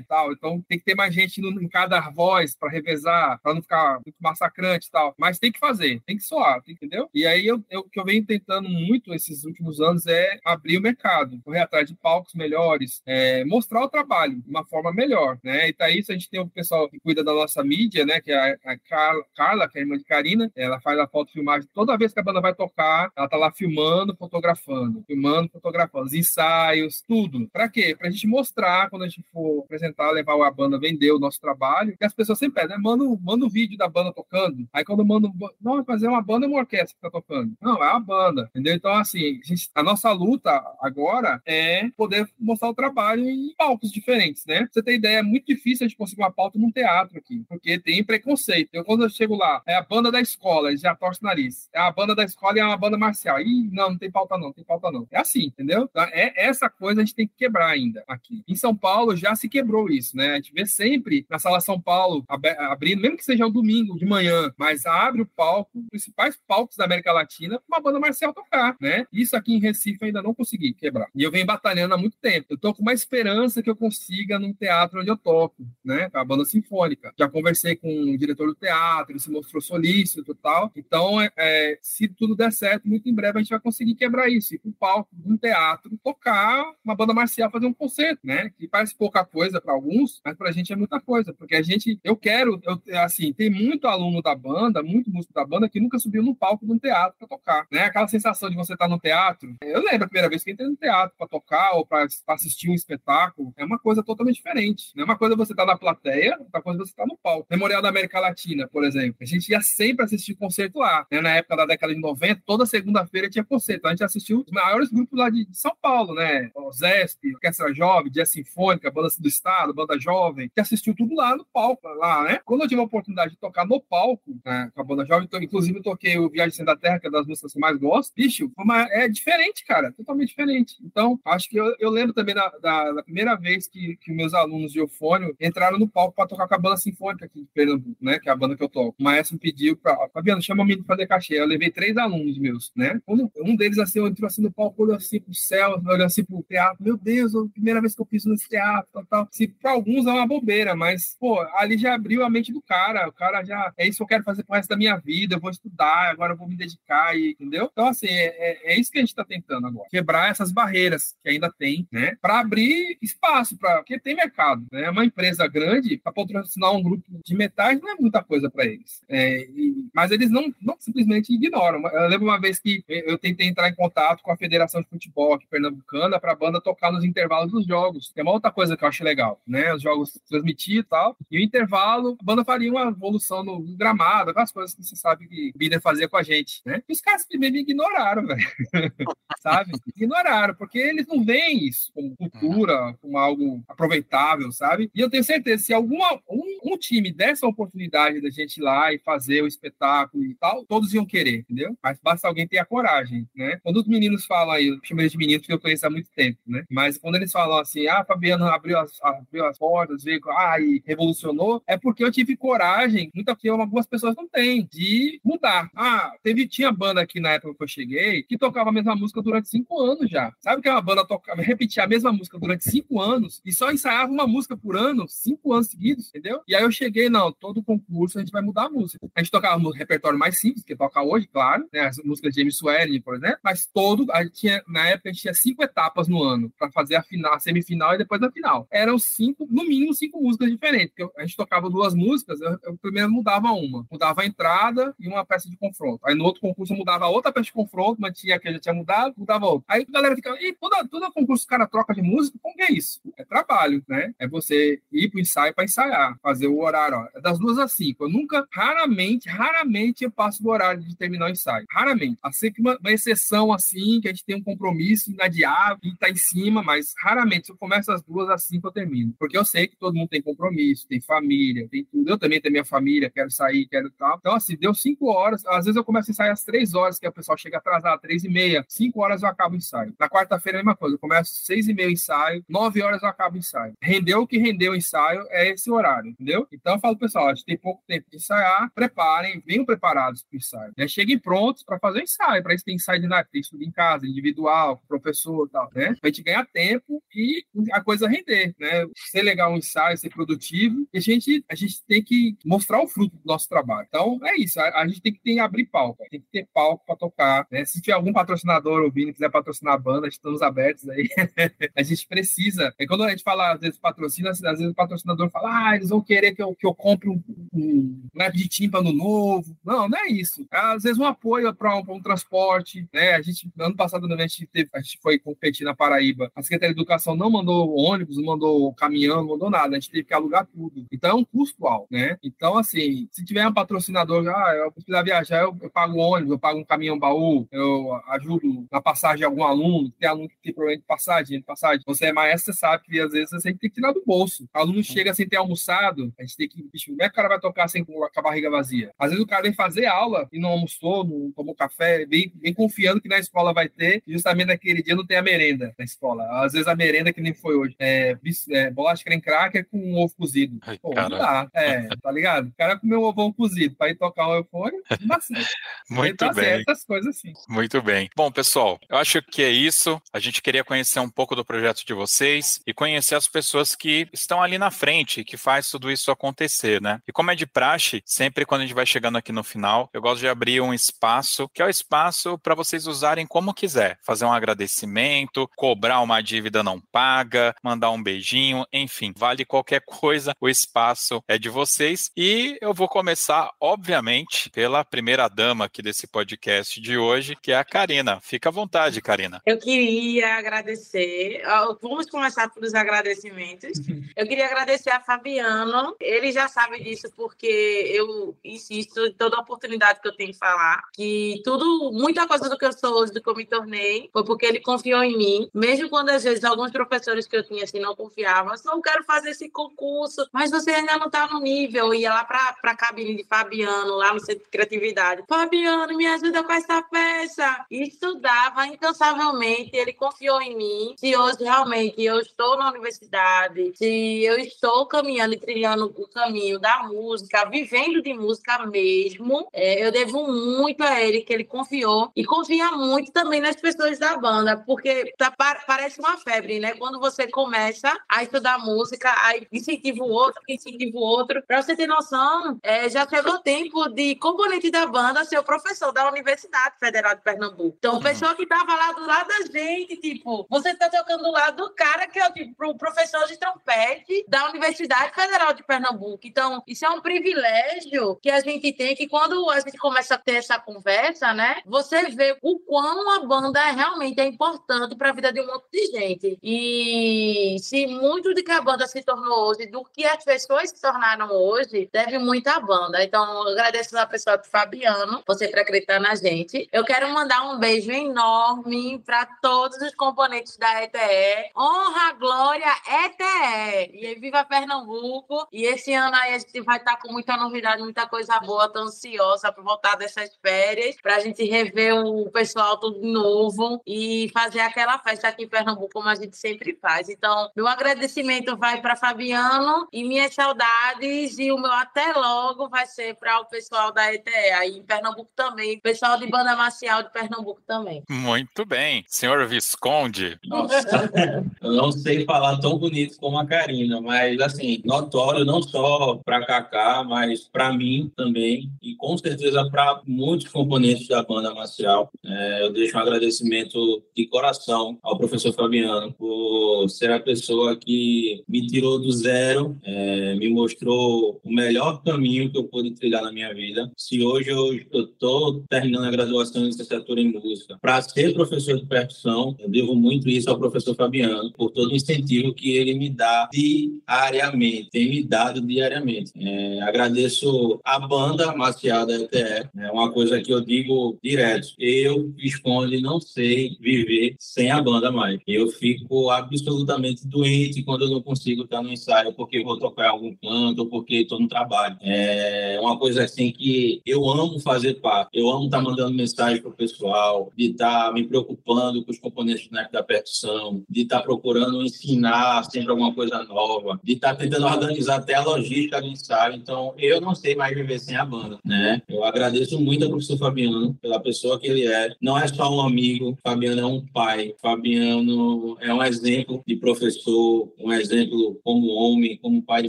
[0.07, 0.33] tal.
[0.33, 4.01] Então tem que ter mais gente no, em cada voz para revezar, para não ficar
[4.05, 5.15] muito massacrante e tal.
[5.19, 7.09] Mas tem que fazer, tem que soar, entendeu?
[7.15, 10.79] E aí eu, eu, o que eu venho tentando muito esses últimos anos é abrir
[10.79, 15.39] o mercado, correr atrás de palcos melhores, é, mostrar o trabalho de uma forma melhor,
[15.43, 15.69] né?
[15.69, 18.21] E tá isso, a gente tem o pessoal que cuida da nossa mídia, né?
[18.21, 21.07] Que é a, a Carla, Carla, que é a irmã de Karina, ela faz a
[21.07, 25.49] foto filmagem toda vez que a banda vai tocar, ela tá lá filmando, fotografando, filmando,
[25.51, 27.49] fotografando, os ensaios, tudo.
[27.49, 27.95] Para quê?
[27.99, 31.97] Pra gente mostrar quando a gente for apresentar, levar a banda, vender o nosso trabalho,
[31.97, 32.83] que as pessoas sempre pedem, né?
[32.83, 34.69] Manda, manda um vídeo da banda tocando.
[34.73, 35.31] Aí quando manda,
[35.61, 37.53] não, mas é uma banda ou uma orquestra que tá tocando?
[37.61, 38.75] Não, é uma banda, entendeu?
[38.75, 39.41] Então, assim,
[39.75, 40.51] a, nossa luta
[40.81, 44.69] agora é poder mostrar o trabalho em palcos diferentes, né?
[44.71, 47.79] Você tem ideia, é muito difícil a gente conseguir uma pauta num teatro aqui, porque
[47.79, 48.71] tem preconceito.
[48.73, 51.69] Eu, quando eu chego lá, é a banda da escola, já torce o nariz.
[51.73, 53.41] É a banda da escola e é uma banda marcial.
[53.41, 55.07] Ih, não, não tem pauta não, não tem pauta não.
[55.11, 55.89] É assim, entendeu?
[55.91, 58.43] Então, é essa coisa a gente tem que quebrar ainda aqui.
[58.47, 60.33] Em São Paulo já se quebrou isso, né?
[60.33, 64.07] A gente vê sempre na Sala São Paulo abrindo, mesmo que seja um domingo de
[64.07, 68.77] manhã, mas abre o palco, os principais palcos da América Latina, uma banda marcial tocar,
[68.81, 69.07] né?
[69.13, 71.09] Isso aqui em Recife eu ainda não consegui quebrar.
[71.15, 72.47] E eu venho batalhando há muito tempo.
[72.51, 76.11] Eu tô com uma esperança que eu consiga num teatro onde eu toco, né?
[76.13, 77.13] A banda sinfônica.
[77.19, 80.73] Já conversei com o diretor do teatro, ele se mostrou solícito e tal.
[80.77, 84.29] Então, é, é, se tudo der certo, muito em breve a gente vai conseguir quebrar
[84.29, 84.55] isso.
[84.55, 88.51] Ir pro palco um teatro, tocar uma banda marcial, fazer um concerto, né?
[88.51, 91.63] Que parece pouca coisa para alguns, mas para a gente é muita coisa, porque a
[91.63, 95.81] gente, eu quero, eu, assim, tem muito aluno da banda, muito músico da banda que
[95.81, 97.85] nunca subiu no palco de um teatro para tocar, né?
[97.85, 99.57] Aquela sensação de você estar tá no teatro.
[99.63, 102.75] Eu lembro a primeira vez que entrei no teatro para tocar ou para assistir um
[102.75, 104.93] espetáculo, é uma coisa totalmente diferente.
[104.95, 107.17] Não é uma coisa você estar tá na plateia, outra coisa você estar tá no
[107.17, 107.47] palco.
[107.51, 111.21] Memorial da América Latina, por exemplo, a gente ia sempre assistir concerto lá, né?
[111.21, 113.87] Na época da década de 90, toda segunda-feira tinha concerto.
[113.87, 116.51] A gente assistiu os maiores grupos lá de, de São Paulo, né?
[116.55, 121.37] O Zesp, Orquestra Jovem, Jazz Sinfônica, Banda do Estado, Banda Jovem, que assistiu tudo lá
[121.37, 122.41] no palco, lá, né?
[122.45, 125.43] Quando eu tive a oportunidade de tocar no palco, né, com a Banda Jovem, então,
[125.43, 127.77] inclusive eu toquei o Viagem Sem da Terra, que é das músicas que eu mais
[127.79, 130.77] gosto, bicho, uma, é diferente, cara, totalmente diferente.
[130.83, 134.35] Então, acho que eu, eu lembro também da, da, da, primeira vez que, que meus
[134.35, 137.97] alunos de eufônio entraram no palco para tocar com a Banda Sinfônica aqui de Pernambuco,
[138.01, 138.19] né?
[138.19, 138.95] Que é a banda que eu toco.
[138.99, 141.41] O maestro me pediu para, Fabiano, chama me pra fazer cachê.
[141.41, 143.01] Eu levei três alunos meus, né?
[143.09, 146.83] um deles, assim, entrou assim no palco, olhou assim pro céu, olhou assim pro teatro.
[146.83, 149.18] Meu Deus, a primeira vez que eu piso nesse teatro, tal, tal.
[149.31, 153.09] Se para alguns é uma bobeira, mas, pô, ali já abriu a mente do cara.
[153.09, 155.41] O cara já, é isso que eu quero fazer pro resto da minha vida, eu
[155.41, 157.69] vou estudar, agora eu vou me dedicar, e, entendeu?
[157.73, 159.89] Então, assim, é, é, é isso que a gente está tentando agora.
[159.91, 162.17] Quebrar essas barreiras que ainda tem, né?
[162.21, 164.91] Para abrir espaço, para porque tem mercado, né?
[164.91, 169.03] Uma empresa grande, para patrocinar um grupo de metais não é muita coisa para eles.
[169.09, 171.81] É, e, mas eles não, não simplesmente ignoram.
[171.89, 175.35] Eu lembro uma vez que eu tentei entrar em contato com a Federação de Futebol
[175.35, 178.13] aqui pernambucana para a banda tocar nos intervalos dos jogos.
[178.15, 179.75] É uma outra coisa que eu acho legal, né?
[179.75, 181.17] Os jogos transmitir e tal.
[181.31, 185.27] E o intervalo, a banda faria uma evolução no, gramado, aquelas coisas que você sabe
[185.27, 186.83] que o Bida fazia com a gente, né?
[186.89, 188.43] E os caras me ignoraram, velho.
[189.41, 189.73] sabe?
[189.87, 194.91] Ignoraram, porque eles não veem isso como cultura, como algo aproveitável, sabe?
[194.95, 198.63] E eu tenho certeza, se alguma, um, um time desse a oportunidade da gente ir
[198.63, 201.77] lá e fazer o espetáculo e tal, todos iam querer, entendeu?
[201.83, 203.59] Mas basta alguém ter a coragem, né?
[203.63, 206.11] Quando os meninos falam aí, eu chamo eles de meninos porque eu conheço há muito
[206.11, 206.65] tempo, né?
[206.71, 210.83] Mas quando eles falam assim, ah, Fabiano abriu as, abriu as portas, veio, ah, e
[210.85, 215.71] revolucionou, é porque eu tive coragem, muita que algumas pessoas não têm, de mudar.
[215.75, 219.23] Ah, teve, tinha banda aqui na época que eu cheguei que tocava a mesma música
[219.23, 220.33] durante cinco anos já.
[220.41, 223.71] Sabe que é uma banda tocava, repetia a mesma música durante cinco anos e só
[223.71, 226.41] ensaiava uma música por ano, cinco anos seguidos, entendeu?
[226.47, 229.09] E aí eu cheguei, não, todo concurso a gente vai mudar a música.
[229.15, 231.81] A gente tocava um repertório mais simples, que toca hoje, claro, né?
[231.81, 235.13] As músicas de James Swelling, por exemplo, mas todo, a gente tinha, na época a
[235.13, 238.31] gente tinha cinco etapas no ano para fazer a final, a semifinal e depois a
[238.31, 238.67] final.
[238.79, 243.11] Eram cinco, no mínimo cinco músicas diferentes, a gente tocava duas músicas, eu, eu primeiro
[243.11, 245.99] mudava uma, mudava a entrada e uma peça de confronto.
[246.05, 249.15] Aí no outro concurso mudava outra peça de confronto, mantinha a que já tinha mudado,
[249.19, 249.65] mudava outra.
[249.67, 252.63] Aí a galera ficava, e toda, toda concurso o cara troca de música, como que
[252.63, 253.01] é isso?
[253.17, 254.15] É trabalho, né?
[254.17, 257.73] É você ir pro ensaio para ensaiar, fazer o horário, ó, é das duas às
[257.73, 258.05] cinco.
[258.05, 261.67] Eu nunca, raramente, raramente eu passo do horário de terminar o ensaio.
[261.69, 262.19] Raramente.
[262.23, 266.09] Assim que uma, uma exceção assim, que a gente tem um compromisso inadiável e tá
[266.09, 269.15] em cima, mas raramente se eu começo às duas às cinco eu termino.
[269.19, 272.09] Porque eu sei que todo mundo tem compromisso, tem família, tem tudo.
[272.09, 274.17] Eu também tenho minha família, quero sair, quero tal.
[274.19, 275.45] Então, assim, deu cinco horas.
[275.47, 278.25] Às vezes eu começo a ensaiar às três horas, que o pessoal chega atrasado, três
[278.25, 278.65] e meia.
[278.69, 279.95] Cinco horas eu acabo o ensaio.
[279.99, 280.95] Na quarta-feira é a mesma coisa.
[280.95, 283.75] Eu começo seis e meia o ensaio, nove horas eu acabo o ensaio.
[283.83, 286.47] Rendeu o que rendeu o ensaio é esse horário, entendeu?
[286.53, 290.37] Então eu falo, pessoal, a gente tem pouco tempo de ensaiar, preparem, venham preparados para
[290.37, 290.73] o ensaio.
[290.77, 290.89] Né?
[290.89, 292.43] Cheguem prontos para fazer o ensaio.
[292.43, 295.95] Para isso tem ensaio de nada, tem estudo em casa, individual, professor e tal, né?
[296.01, 298.55] Pra gente ganhar tempo e a coisa render.
[298.59, 302.83] Né, ser legal um ensaio, ser produtivo, e a gente, a gente tem que mostrar
[302.83, 303.87] o fruto do nosso trabalho.
[303.89, 306.85] Então, é isso, a, a gente tem que ter, abrir palco, tem que ter palco
[306.87, 307.65] para tocar, né?
[307.65, 311.09] Se tiver algum patrocinador ouvindo, quiser patrocinar a banda, estamos abertos aí.
[311.77, 312.75] a gente precisa.
[312.79, 315.91] É quando a gente fala, às vezes, patrocina, às vezes o patrocinador fala, ah, eles
[315.91, 319.57] vão querer que eu, que eu compre um, um, um de tímpano novo.
[319.65, 320.47] Não, não é isso.
[320.51, 323.15] Às vezes um apoio para um, um, transporte, né?
[323.15, 326.31] A gente, ano passado, a gente, teve, a gente foi competir na Paraíba.
[326.35, 329.77] A Secretaria de Educação não mandou ônibus, não mandou caminhão, não mandou nada.
[329.77, 330.87] A gente teve que alugar tudo.
[330.93, 332.17] Então é um custo alto, né?
[332.23, 336.39] Então, assim, se tiver um patrocinador, ah, eu precisar viajar, eu, eu pago ônibus, eu
[336.39, 340.53] pago um caminhão baú, eu ajudo na passagem de algum aluno, tem aluno que tem
[340.53, 341.83] problema de passagem, de passagem.
[341.87, 344.45] Você é maestro, você sabe que às vezes você tem que tirar do bolso.
[344.55, 347.17] O aluno chega sem ter almoçado, a gente tem que, bicho, como é que o
[347.17, 348.93] cara vai tocar sem com a barriga vazia?
[348.99, 352.55] Às vezes o cara vem fazer aula e não almoçou, não tomou café, vem, vem
[352.55, 355.85] confiando que na escola vai ter, e justamente naquele dia não tem a merenda na
[355.85, 356.25] escola.
[356.45, 358.15] Às vezes a merenda que nem foi hoje, é,
[358.49, 360.59] é bolacha creme cracker com um ovo cozido.
[360.63, 362.49] Ai, Pô, não dá, é, tá ligado?
[362.49, 365.49] O cara comeu um ovão cozido para ir tocar o eufone, não dá certo.
[365.91, 366.45] Muito tá bem.
[366.45, 367.33] Certas coisas assim.
[367.49, 368.11] Muito bem.
[368.17, 370.01] Bom, pessoal, eu acho que é isso.
[370.13, 374.09] A gente queria conhecer um pouco do projeto de vocês e conhecer as pessoas que
[374.13, 377.01] estão ali na frente, que faz tudo isso acontecer, né?
[377.07, 380.01] E como é de praxe, sempre quando a gente vai chegando aqui no final, eu
[380.01, 384.25] gosto de abrir um espaço, que é o espaço para vocês usarem como quiser, fazer
[384.25, 388.28] um agradecimento, cobrar uma dívida não paga, mandar um beijinho,
[388.73, 394.85] enfim, vale qualquer coisa, o espaço é de vocês e eu vou começar, obviamente, pela
[394.85, 398.21] primeira dama aqui desse podcast de hoje, que é a Karina.
[398.21, 399.41] Fica à vontade, Karina.
[399.47, 401.43] Eu queria agradecer,
[401.81, 403.79] vamos começar pelos agradecimentos.
[404.17, 410.01] Eu queria agradecer a Fabiano, ele já sabe disso porque eu insisto em toda oportunidade
[410.01, 413.23] que eu tenho de falar, que tudo, muita coisa do que eu sou hoje, do
[413.23, 416.71] que eu me tornei, foi porque ele confiou em mim, mesmo quando às vezes alguns
[416.71, 420.71] professores que eu tinha assim não confiavam, eu não quero fazer esse concurso, mas você
[420.71, 424.21] ainda não está no nível, eu ia lá para a cabine de Fabiano, lá no
[424.21, 430.57] Centro de Criatividade, Fabiano, me ajuda com essa peça, e estudava incansavelmente, ele confiou em
[430.57, 436.09] mim, se hoje realmente eu estou na universidade, se eu estou caminhando e trilhando o
[436.09, 441.45] caminho da música, vivendo de música mesmo, é, eu devo muito a ele, que ele
[441.45, 445.31] confiou, e confia muito também nas pessoas da banda, porque tá,
[445.67, 446.75] parece uma febre, né?
[446.75, 451.43] Quando você começa a estudar música, aí incentiva o outro, incentiva o outro.
[451.47, 455.45] Para você ter noção, é, já chegou o tempo de componente da banda ser o
[455.45, 457.77] professor da Universidade Federal de Pernambuco.
[457.79, 458.01] Então, uhum.
[458.01, 461.75] pessoa que tava lá do lado da gente, tipo, você tá tocando do lado do
[461.75, 466.21] cara que é o tipo, professor de trompete da Universidade Federal de Pernambuco.
[466.25, 470.19] Então, isso é um privilégio que a gente tem, que quando a gente começa a
[470.19, 475.13] ter essa conversa, né, você vê o quão a banda realmente é importante para a
[475.13, 476.39] vida de um monte de gente.
[476.43, 480.81] E se muito de que a banda se tornou hoje, do que as pessoas se
[480.81, 483.03] tornaram hoje, deve muito à banda.
[483.03, 486.69] Então, agradeço a pessoa do Fabiano, você por acreditar na gente.
[486.73, 491.51] Eu quero mandar um beijo enorme para todos os componentes da ETE.
[491.57, 492.73] Honra, glória,
[493.05, 493.91] ETE!
[493.93, 495.47] E viva Pernambuco!
[495.53, 498.69] E esse ano aí a gente vai estar com muita novidade, muita coisa boa.
[498.69, 504.31] Tô ansiosa por voltar dessas férias, para a gente rever o pessoal tudo novo e
[504.33, 507.09] fazer aquela festa aqui em Pernambuco, como a gente sempre faz.
[507.09, 512.85] Então, meu agradecimento vai para Fabiano e minhas saudades e o meu até logo vai
[512.87, 517.13] ser para o pessoal da ETE aí em Pernambuco também, pessoal de banda marcial de
[517.13, 518.03] Pernambuco também.
[518.11, 519.05] Muito bem.
[519.07, 520.39] Senhor Visconde.
[520.45, 521.09] Nossa,
[521.63, 526.45] eu não sei falar tão bonito como a Karina, mas assim, notório não só para
[526.45, 532.11] Kaká, mas para mim também e com certeza para muitos componentes da banda marcial.
[532.25, 538.43] É, eu deixo um agradecimento de coração ao professor Fabiano por ser a pessoa que
[538.49, 543.33] me tirou do zero, é, me mostrou o melhor caminho que eu pude trilhar na
[543.33, 543.91] minha vida.
[543.97, 548.87] Se hoje eu estou terminando a graduação em licenciatura em música, para ser professor de
[548.87, 553.09] percussão, eu devo muito isso ao professor Fabiano, por todo o incentivo que ele me
[553.11, 556.33] dá diariamente, tem me dado diariamente.
[556.37, 561.69] É, agradeço a banda marcial da ETE, é uma coisa que eu digo direto.
[561.79, 565.41] Eu, Visconde, não sei viver sem a banda mais.
[565.47, 570.35] Eu fico absolutamente doente quando eu não consigo estar no ensaio porque vou tocar algum
[570.37, 571.97] canto ou porque estou no trabalho.
[572.01, 575.31] É uma coisa assim que eu amo fazer parte.
[575.39, 579.69] Eu amo estar mandando mensagem para o pessoal, de estar me preocupando com os componentes
[579.93, 585.35] da percussão, de estar procurando ensinar sempre alguma coisa nova, de estar tentando organizar até
[585.35, 586.57] a logística do ensaio.
[586.57, 589.03] Então, eu não sei mais viver sem a banda, né?
[589.09, 592.15] Eu agradeço muito ao professor Fabiano pela pessoa que ele é.
[592.21, 597.48] Não é só um amigo, Fabiano é um pai, Fabiano é um exemplo de professor,
[597.49, 599.89] sou um exemplo como homem, como pai de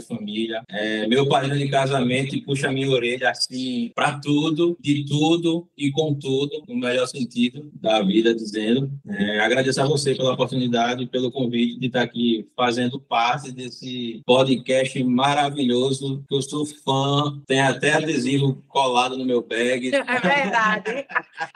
[0.00, 0.62] família.
[0.70, 5.90] É, meu padrinho de casamento puxa a minha orelha assim para tudo, de tudo e
[5.90, 8.90] com tudo, no melhor sentido da vida, dizendo.
[9.06, 15.02] É, agradeço a você pela oportunidade, pelo convite de estar aqui fazendo parte desse podcast
[15.04, 19.94] maravilhoso, que eu sou fã, tem até adesivo colado no meu bag.
[19.94, 21.06] É verdade.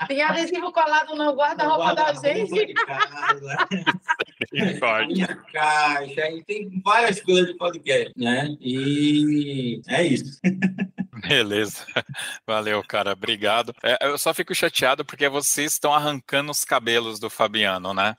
[0.07, 2.74] Tem adesivo colado no guarda-roupa da gente.
[4.55, 8.57] Minha caixa, e tem várias coisas de podcast, né?
[8.61, 10.40] E é isso.
[11.28, 11.86] Beleza.
[12.46, 13.12] Valeu, cara.
[13.12, 13.74] Obrigado.
[13.82, 18.14] É, eu só fico chateado porque vocês estão arrancando os cabelos do Fabiano, né?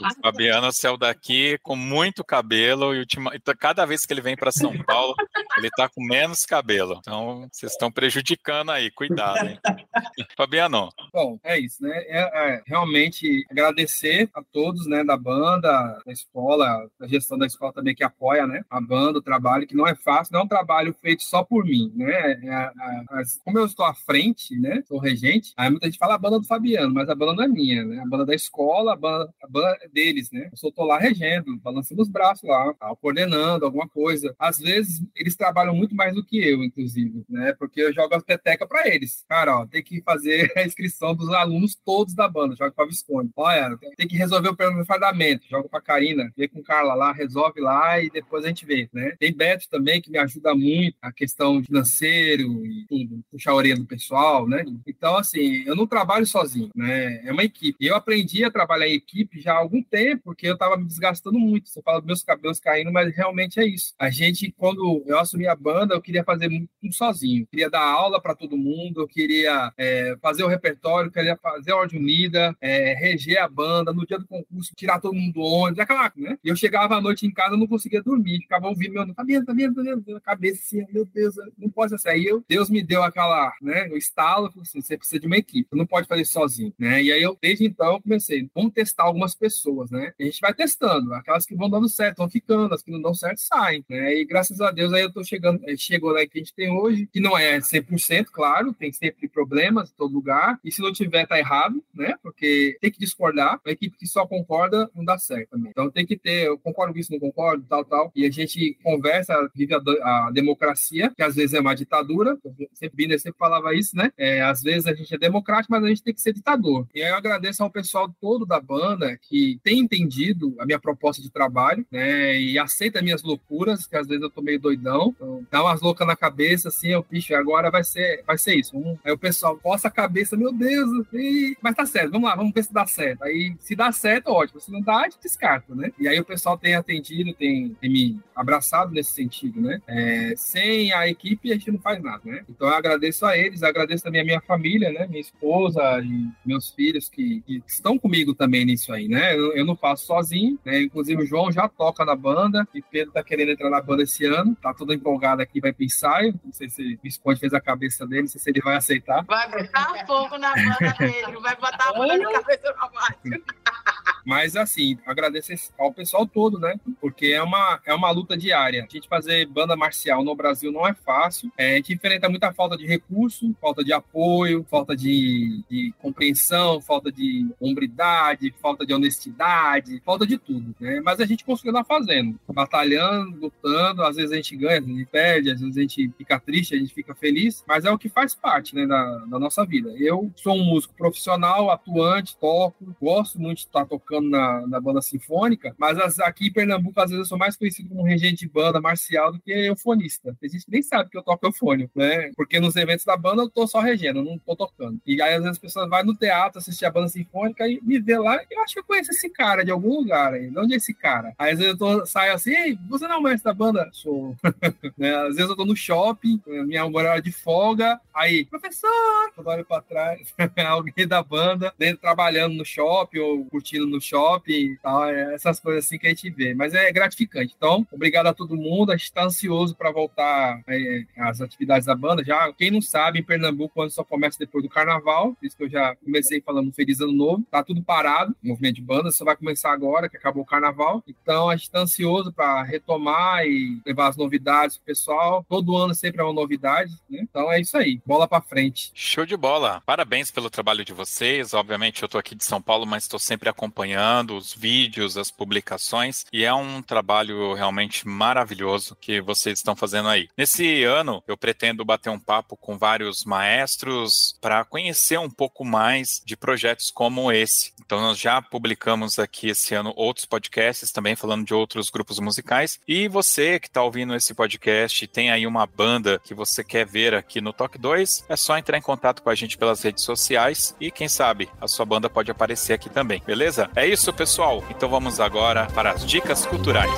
[0.00, 3.32] O Fabiano saiu daqui com muito cabelo e ultima...
[3.58, 5.14] cada vez que ele vem para São Paulo,
[5.56, 6.98] ele tá com menos cabelo.
[7.00, 8.90] Então, vocês estão prejudicando aí.
[8.90, 9.58] Cuidado, hein?
[10.36, 10.88] Fabiano.
[11.12, 11.96] Bom, é isso, né?
[12.06, 17.72] É, é, realmente agradecer a todos, né, da banda, da escola, da gestão da escola
[17.72, 20.48] também que apoia, né, a banda, o trabalho, que não é fácil, não é um
[20.48, 22.35] trabalho feito só por mim, né?
[22.42, 24.82] É, é, como eu estou à frente, né?
[24.86, 27.48] Sou regente, aí muita gente fala a banda do Fabiano, mas a banda não é
[27.48, 28.00] minha, né?
[28.00, 30.48] A banda da escola, a banda, a banda é deles, né?
[30.50, 34.34] Eu só tô lá regendo, balançando os braços lá, tá, coordenando alguma coisa.
[34.38, 37.52] Às vezes, eles trabalham muito mais do que eu, inclusive, né?
[37.58, 39.24] Porque eu jogo as petecas para eles.
[39.28, 43.30] Cara, ó, tem que fazer a inscrição dos alunos todos da banda, jogo para Visconde.
[43.36, 47.12] Olha, tem que resolver o problema do fardamento, jogo para Karina, vê com Carla lá,
[47.12, 49.14] resolve lá e depois a gente vê, né?
[49.18, 53.76] Tem Beto também que me ajuda muito a questão financeira e tudo, puxar a orelha
[53.76, 54.64] do pessoal, né?
[54.86, 57.26] Então, assim, eu não trabalho sozinho, né?
[57.26, 57.76] É uma equipe.
[57.80, 61.38] Eu aprendi a trabalhar em equipe já há algum tempo, porque eu estava me desgastando
[61.38, 61.68] muito.
[61.68, 63.94] Você fala meus cabelos caindo, mas realmente é isso.
[63.98, 66.48] A gente, quando eu assumi a banda, eu queria fazer
[66.80, 67.42] tudo sozinho.
[67.42, 71.36] Eu queria dar aula para todo mundo, eu queria é, fazer o repertório, eu queria
[71.36, 75.34] fazer a ordem unida, é, reger a banda, no dia do concurso, tirar todo mundo
[75.34, 76.38] do ônibus, aquela, né?
[76.42, 79.44] E eu chegava à noite em casa, não conseguia dormir, ficava ouvindo meu, tá vendo,
[79.44, 82.82] tá vendo, tá vendo, cabeça assim, meu Deus, não pode ser aí eu, Deus me
[82.82, 86.72] deu aquela, né, o estalo, assim, você precisa de uma equipe, não pode fazer sozinho,
[86.78, 87.02] né?
[87.02, 90.12] E aí eu, desde então, comecei, vamos testar algumas pessoas, né?
[90.18, 93.14] A gente vai testando, aquelas que vão dando certo, vão ficando, as que não dão
[93.14, 94.14] certo, saem, né?
[94.14, 96.70] E graças a Deus aí eu tô chegando, eh, chegou lá que a gente tem
[96.70, 100.92] hoje, que não é 100%, claro, tem sempre problemas em todo lugar, e se não
[100.92, 102.14] tiver, tá errado, né?
[102.22, 105.70] Porque tem que discordar, uma equipe que só concorda não dá certo também.
[105.70, 108.78] Então tem que ter, eu concordo com isso, não concordo, tal, tal, e a gente
[108.82, 109.78] conversa, vive a,
[110.26, 112.38] a democracia, que às vezes é uma ditadura, ditadura.
[112.74, 114.12] Sempre Binder sempre falava isso, né?
[114.16, 116.86] É, às vezes a gente é democrático, mas a gente tem que ser ditador.
[116.94, 121.22] E aí eu agradeço ao pessoal todo da banda que tem entendido a minha proposta
[121.22, 122.40] de trabalho, né?
[122.40, 125.14] E aceita minhas loucuras, que às vezes eu tô meio doidão.
[125.16, 128.76] Então, dá umas loucas na cabeça, assim, eu, bicho, agora vai ser, vai ser isso.
[129.04, 131.56] Aí o pessoal coça a cabeça, meu Deus, e...
[131.62, 133.22] mas tá certo, vamos lá, vamos ver se dá certo.
[133.24, 134.60] Aí, se dá certo, ótimo.
[134.60, 135.92] Se não dá, a gente descarta, né?
[135.98, 139.80] E aí o pessoal tem atendido, tem, tem me abraçado nesse sentido, né?
[139.86, 142.44] É, sem a equipe, a gente não faz nada, né?
[142.48, 145.06] Então eu agradeço a eles, agradeço também a minha família, né?
[145.06, 149.36] Minha esposa e meus filhos que, que estão comigo também nisso aí, né?
[149.36, 150.82] Eu, eu, não faço sozinho, né?
[150.82, 154.24] Inclusive o João já toca na banda e Pedro tá querendo entrar na banda esse
[154.24, 156.34] ano, tá todo empolgado aqui, vai pro ensaio.
[156.44, 159.24] Não sei se o Visconde fez a cabeça dele, não sei se ele vai aceitar.
[159.24, 163.20] Vai botar fogo na banda dele, vai botar a banda na cabeça pra baixo.
[164.26, 166.74] Mas, assim, agradecer ao pessoal todo, né?
[167.00, 168.84] Porque é uma, é uma luta diária.
[168.84, 171.48] A gente fazer banda marcial no Brasil não é fácil.
[171.56, 176.80] É, a gente enfrenta muita falta de recurso, falta de apoio, falta de, de compreensão,
[176.80, 181.00] falta de hombridade, falta de honestidade, falta de tudo, né?
[181.04, 184.02] Mas a gente continua fazendo, batalhando, lutando.
[184.02, 186.78] Às vezes a gente ganha, a gente perde, às vezes a gente fica triste, a
[186.78, 189.94] gente fica feliz, mas é o que faz parte, né, da, da nossa vida.
[189.96, 194.80] Eu sou um músico profissional, atuante, toco, gosto muito de estar tocando tocando na, na
[194.80, 198.46] banda sinfônica, mas as, aqui em Pernambuco, às vezes, eu sou mais conhecido como regente
[198.46, 200.36] de banda marcial do que eufonista.
[200.42, 202.30] A gente nem sabe que eu toco eufônio, né?
[202.36, 205.00] Porque nos eventos da banda eu tô só regendo, não tô tocando.
[205.06, 207.98] E aí, às vezes, as pessoas vão no teatro assistir a banda sinfônica e me
[207.98, 210.50] vê lá, eu acho que eu conheço esse cara de algum lugar aí.
[210.50, 211.34] De onde é esse cara?
[211.38, 213.88] Aí, às vezes, eu tô, saio assim, Ei, você não é o mestre da banda?
[213.92, 214.36] Sou.
[214.96, 215.14] né?
[215.14, 218.88] Às vezes eu tô no shopping, minha hora de folga, aí, professor,
[219.36, 220.34] eu olho pra trás,
[220.66, 225.60] alguém da banda, dentro trabalhando no shopping ou curtindo no shopping e tal, é essas
[225.60, 226.54] coisas assim que a gente vê.
[226.54, 227.54] Mas é gratificante.
[227.56, 228.92] Então, obrigado a todo mundo.
[228.92, 232.24] A gente está ansioso para voltar é, às atividades da banda.
[232.24, 235.64] Já, quem não sabe, em Pernambuco, quando só começa depois do carnaval, por isso que
[235.64, 239.24] eu já comecei falando Feliz Ano Novo, tá tudo parado, o movimento de banda só
[239.24, 241.02] vai começar agora, que acabou o carnaval.
[241.06, 245.44] Então, a gente está ansioso para retomar e levar as novidades pro pessoal.
[245.48, 247.20] Todo ano sempre é uma novidade, né?
[247.22, 248.90] Então é isso aí, bola para frente.
[248.94, 249.82] Show de bola.
[249.84, 251.54] Parabéns pelo trabalho de vocês.
[251.54, 255.30] Obviamente, eu tô aqui de São Paulo, mas estou sempre acompanhando acompanhando os vídeos, as
[255.30, 260.28] publicações, e é um trabalho realmente maravilhoso que vocês estão fazendo aí.
[260.36, 266.22] Nesse ano, eu pretendo bater um papo com vários maestros para conhecer um pouco mais
[266.24, 267.72] de projetos como esse.
[267.80, 272.78] Então, nós já publicamos aqui esse ano outros podcasts também falando de outros grupos musicais.
[272.86, 277.14] E você que está ouvindo esse podcast, tem aí uma banda que você quer ver
[277.14, 280.74] aqui no Talk 2, é só entrar em contato com a gente pelas redes sociais
[280.80, 283.70] e quem sabe a sua banda pode aparecer aqui também, beleza?
[283.74, 284.62] É isso, pessoal.
[284.70, 286.90] Então vamos agora para as dicas culturais.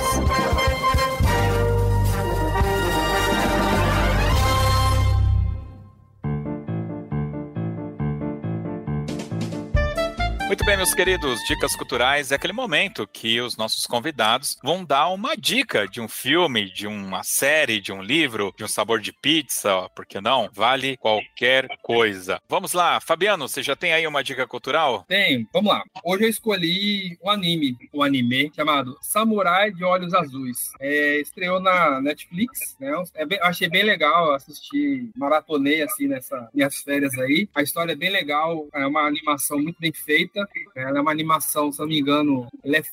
[10.49, 15.09] Muito bem, meus queridos, dicas culturais é aquele momento que os nossos convidados vão dar
[15.09, 19.13] uma dica de um filme, de uma série, de um livro, de um sabor de
[19.13, 20.49] pizza, por que não?
[20.51, 22.41] Vale qualquer coisa.
[22.49, 25.05] Vamos lá, Fabiano, você já tem aí uma dica cultural?
[25.07, 25.83] Tem, vamos lá.
[26.03, 30.71] Hoje eu escolhi um anime, um anime chamado Samurai de Olhos Azuis.
[30.79, 32.91] É, estreou na Netflix, né?
[33.13, 37.47] É bem, achei bem legal assistir, maratonei assim nessas minhas férias aí.
[37.53, 40.38] A história é bem legal, é uma animação muito bem feita
[40.75, 42.83] ela é uma animação, se não me engano, ela é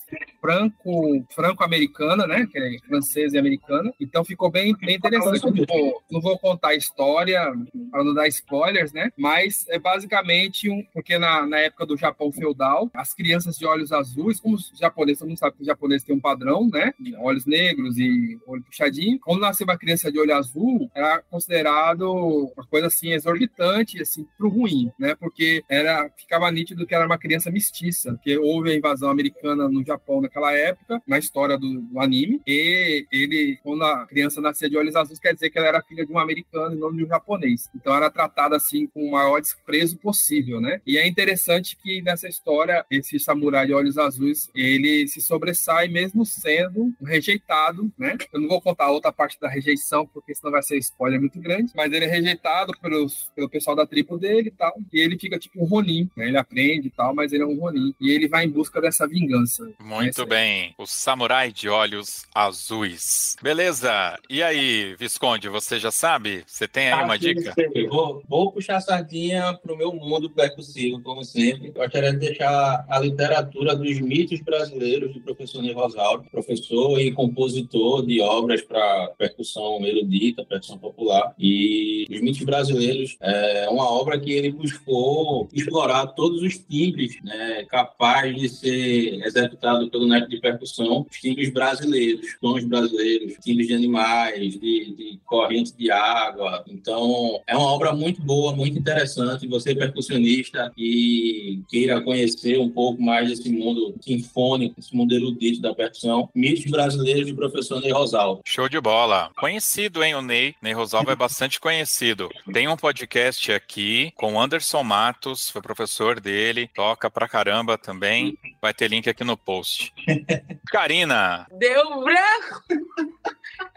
[0.41, 2.47] franco, franco-americana, né?
[2.51, 3.93] Que é francesa e americana.
[4.01, 5.45] Então ficou bem, bem interessante.
[5.45, 7.53] Não vou, não vou contar a história
[7.91, 9.11] para não dar spoilers, né?
[9.17, 10.85] Mas é basicamente um.
[10.93, 15.19] Porque na, na época do Japão feudal, as crianças de olhos azuis, como os japoneses,
[15.19, 16.93] todo mundo sabe que os japoneses têm um padrão, né?
[17.19, 19.19] Olhos negros e olho puxadinho.
[19.21, 22.13] Quando nasceu uma criança de olho azul, era considerado
[22.57, 25.15] uma coisa assim exorbitante, assim, pro ruim, né?
[25.15, 29.69] Porque era, ficava nítido que era uma criança criança mestiça, porque houve a invasão americana
[29.69, 34.69] no Japão naquela época, na história do, do, anime, e ele, quando a criança nascia
[34.69, 37.05] de olhos azuis, quer dizer que ela era filha de um americano e não de
[37.05, 37.69] um japonês.
[37.75, 40.81] Então era tratada assim com o maior desprezo possível, né?
[40.87, 46.25] E é interessante que nessa história, esse samurai de olhos azuis, ele se sobressai mesmo
[46.25, 48.17] sendo rejeitado, né?
[48.33, 51.39] Eu não vou contar a outra parte da rejeição, porque senão vai ser spoiler muito
[51.41, 55.19] grande, mas ele é rejeitado pelos, pelo pessoal da tribo dele e tal, e ele
[55.19, 56.29] fica tipo um Ronin, né?
[56.29, 57.93] Ele aprende e tal, mas mas ele é um Ronin.
[58.01, 59.69] E ele vai em busca dessa vingança.
[59.81, 60.75] Muito Essa bem.
[60.79, 60.83] É.
[60.83, 63.37] O samurai de olhos azuis.
[63.43, 63.91] Beleza.
[64.31, 66.45] E aí, Visconde, você já sabe?
[66.47, 67.53] Você tem aí ah, uma dica?
[67.91, 71.71] Vou, vou, puxar a sardinha pro meu mundo percussivo, como sempre.
[71.71, 78.07] Gostaria de deixar a literatura dos mitos brasileiros do professor Ney Rosaldo, professor e compositor
[78.07, 81.35] de obras para percussão erudita, percussão popular.
[81.39, 87.65] E os mitos brasileiros é uma obra que ele buscou explorar todos os timbres né,
[87.69, 93.75] capaz de ser executado pelo neto de percussão, os timbres brasileiros, tons brasileiros, timbres de
[93.75, 96.65] animais, de, de correntes de água.
[96.69, 99.47] Então, é uma obra muito boa, muito interessante.
[99.47, 105.75] Você, percussionista, e queira conhecer um pouco mais desse mundo sinfônico, esse mundo erudito da
[105.75, 108.43] percussão, mitos brasileiros do professor Ney Rosalvo.
[108.45, 109.31] Show de bola.
[109.37, 110.55] Conhecido, hein, o Ney?
[110.63, 112.29] Ney Rosalvo é bastante conhecido.
[112.53, 118.39] Tem um podcast aqui com Anderson Matos, foi professor dele, toca pra caramba também.
[118.61, 119.93] Vai ter link aqui no post.
[120.71, 121.47] Karina.
[121.53, 122.63] Deu branco.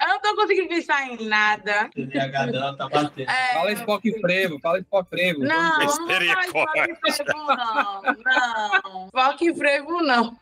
[0.01, 1.89] Eu não tô conseguindo pensar em nada.
[1.95, 3.29] O DH dela tá batendo.
[3.29, 3.53] É...
[3.53, 5.39] Fala Spock Frevo, fala Spock Frevo.
[5.39, 6.71] Não, não fala Spock
[7.15, 8.01] Frevo, não.
[8.01, 9.07] Não.
[9.07, 10.37] Spock Frevo, não.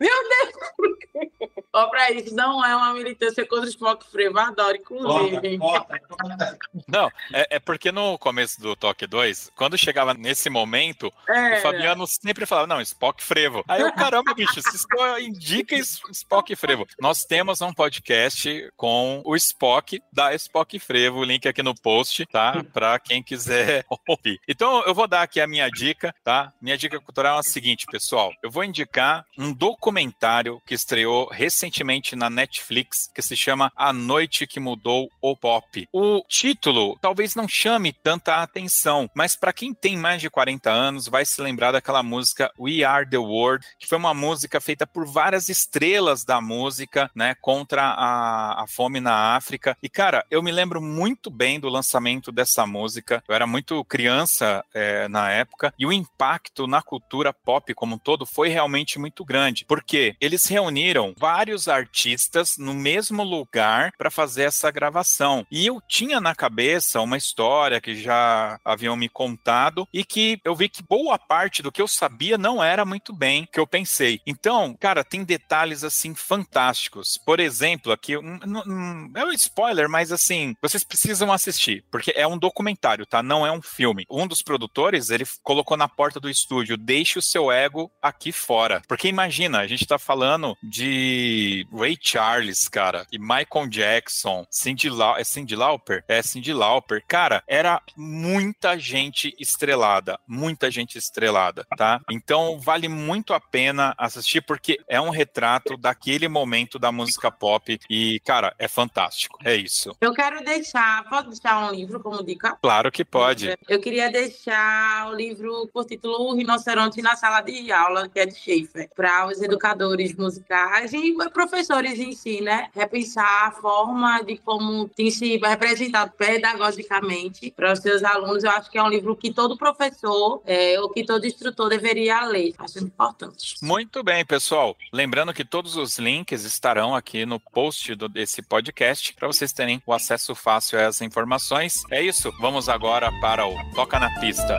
[0.00, 1.34] Meu Deus!
[1.72, 5.58] Ó, pra isso, não é uma militância contra o Spock Frevo, adoro, inclusive.
[5.58, 11.12] Corta, corta, Não, é, é, porque no começo do Toque 2, quando chegava nesse momento,
[11.28, 11.58] é.
[11.58, 13.64] o Fabiano sempre falava, não, Spock Frevo.
[13.68, 14.86] Aí eu, caramba, bicho, isso
[15.20, 16.86] indica Spock Frevo.
[17.00, 22.26] Nós temos um podcast com o Spock da Spock Frevo, o link aqui no post,
[22.26, 22.64] tá?
[22.72, 24.40] Para quem quiser ouvir.
[24.48, 26.52] Então eu vou dar aqui a minha dica, tá?
[26.60, 28.32] Minha dica cultural é a seguinte, pessoal.
[28.42, 34.46] Eu vou indicar um documentário que estreou recentemente na Netflix que se chama A Noite
[34.46, 35.88] que Mudou o Pop.
[35.92, 41.08] O título talvez não chame tanta atenção, mas para quem tem mais de 40 anos
[41.08, 45.06] vai se lembrar daquela música We Are the World, que foi uma música feita por
[45.06, 49.76] várias estrelas da música, né, contra a a, fome na África.
[49.82, 53.22] E, cara, eu me lembro muito bem do lançamento dessa música.
[53.28, 57.98] Eu era muito criança é, na época e o impacto na cultura pop como um
[57.98, 64.44] todo foi realmente muito grande, porque eles reuniram vários artistas no mesmo lugar para fazer
[64.44, 65.46] essa gravação.
[65.50, 70.54] E eu tinha na cabeça uma história que já haviam me contado e que eu
[70.54, 74.20] vi que boa parte do que eu sabia não era muito bem que eu pensei.
[74.24, 77.18] Então, cara, tem detalhes assim fantásticos.
[77.18, 82.26] Por exemplo, aqui um, um, é um spoiler, mas assim, vocês precisam assistir, porque é
[82.26, 83.22] um documentário, tá?
[83.22, 84.06] Não é um filme.
[84.08, 88.80] Um dos produtores, ele colocou na porta do estúdio: "Deixe o seu ego aqui fora".
[88.86, 95.18] Porque imagina, a gente tá falando de Ray Charles, cara, e Michael Jackson, Cindy, La
[95.18, 96.04] é Cindy Lauper?
[96.06, 97.02] É Cindy Lauper.
[97.08, 102.00] Cara, era muita gente estrelada, muita gente estrelada, tá?
[102.10, 107.78] Então vale muito a pena assistir porque é um retrato daquele momento da música pop
[107.88, 109.38] e, cara, é fantástico.
[109.44, 109.96] É isso.
[110.00, 112.56] Eu quero deixar, pode deixar um livro como dica?
[112.62, 113.56] Claro que pode.
[113.68, 118.26] Eu queria deixar o livro por título O Rinoceronte na Sala de Aula, que é
[118.26, 122.68] de Schaefer, para os educadores musicais e professores em si, né?
[122.74, 128.44] Repensar a forma de como tem se representado pedagogicamente para os seus alunos.
[128.44, 132.24] Eu acho que é um livro que todo professor é, ou que todo instrutor deveria
[132.24, 132.54] ler.
[132.58, 133.54] Acho importante.
[133.62, 134.76] Muito bem, pessoal.
[134.92, 139.82] Lembrando que todos os links estarão aqui no post do, desse podcast para vocês terem
[139.86, 141.82] o acesso fácil a essas informações.
[141.90, 142.32] É isso.
[142.40, 144.58] Vamos agora para o Toca na Pista.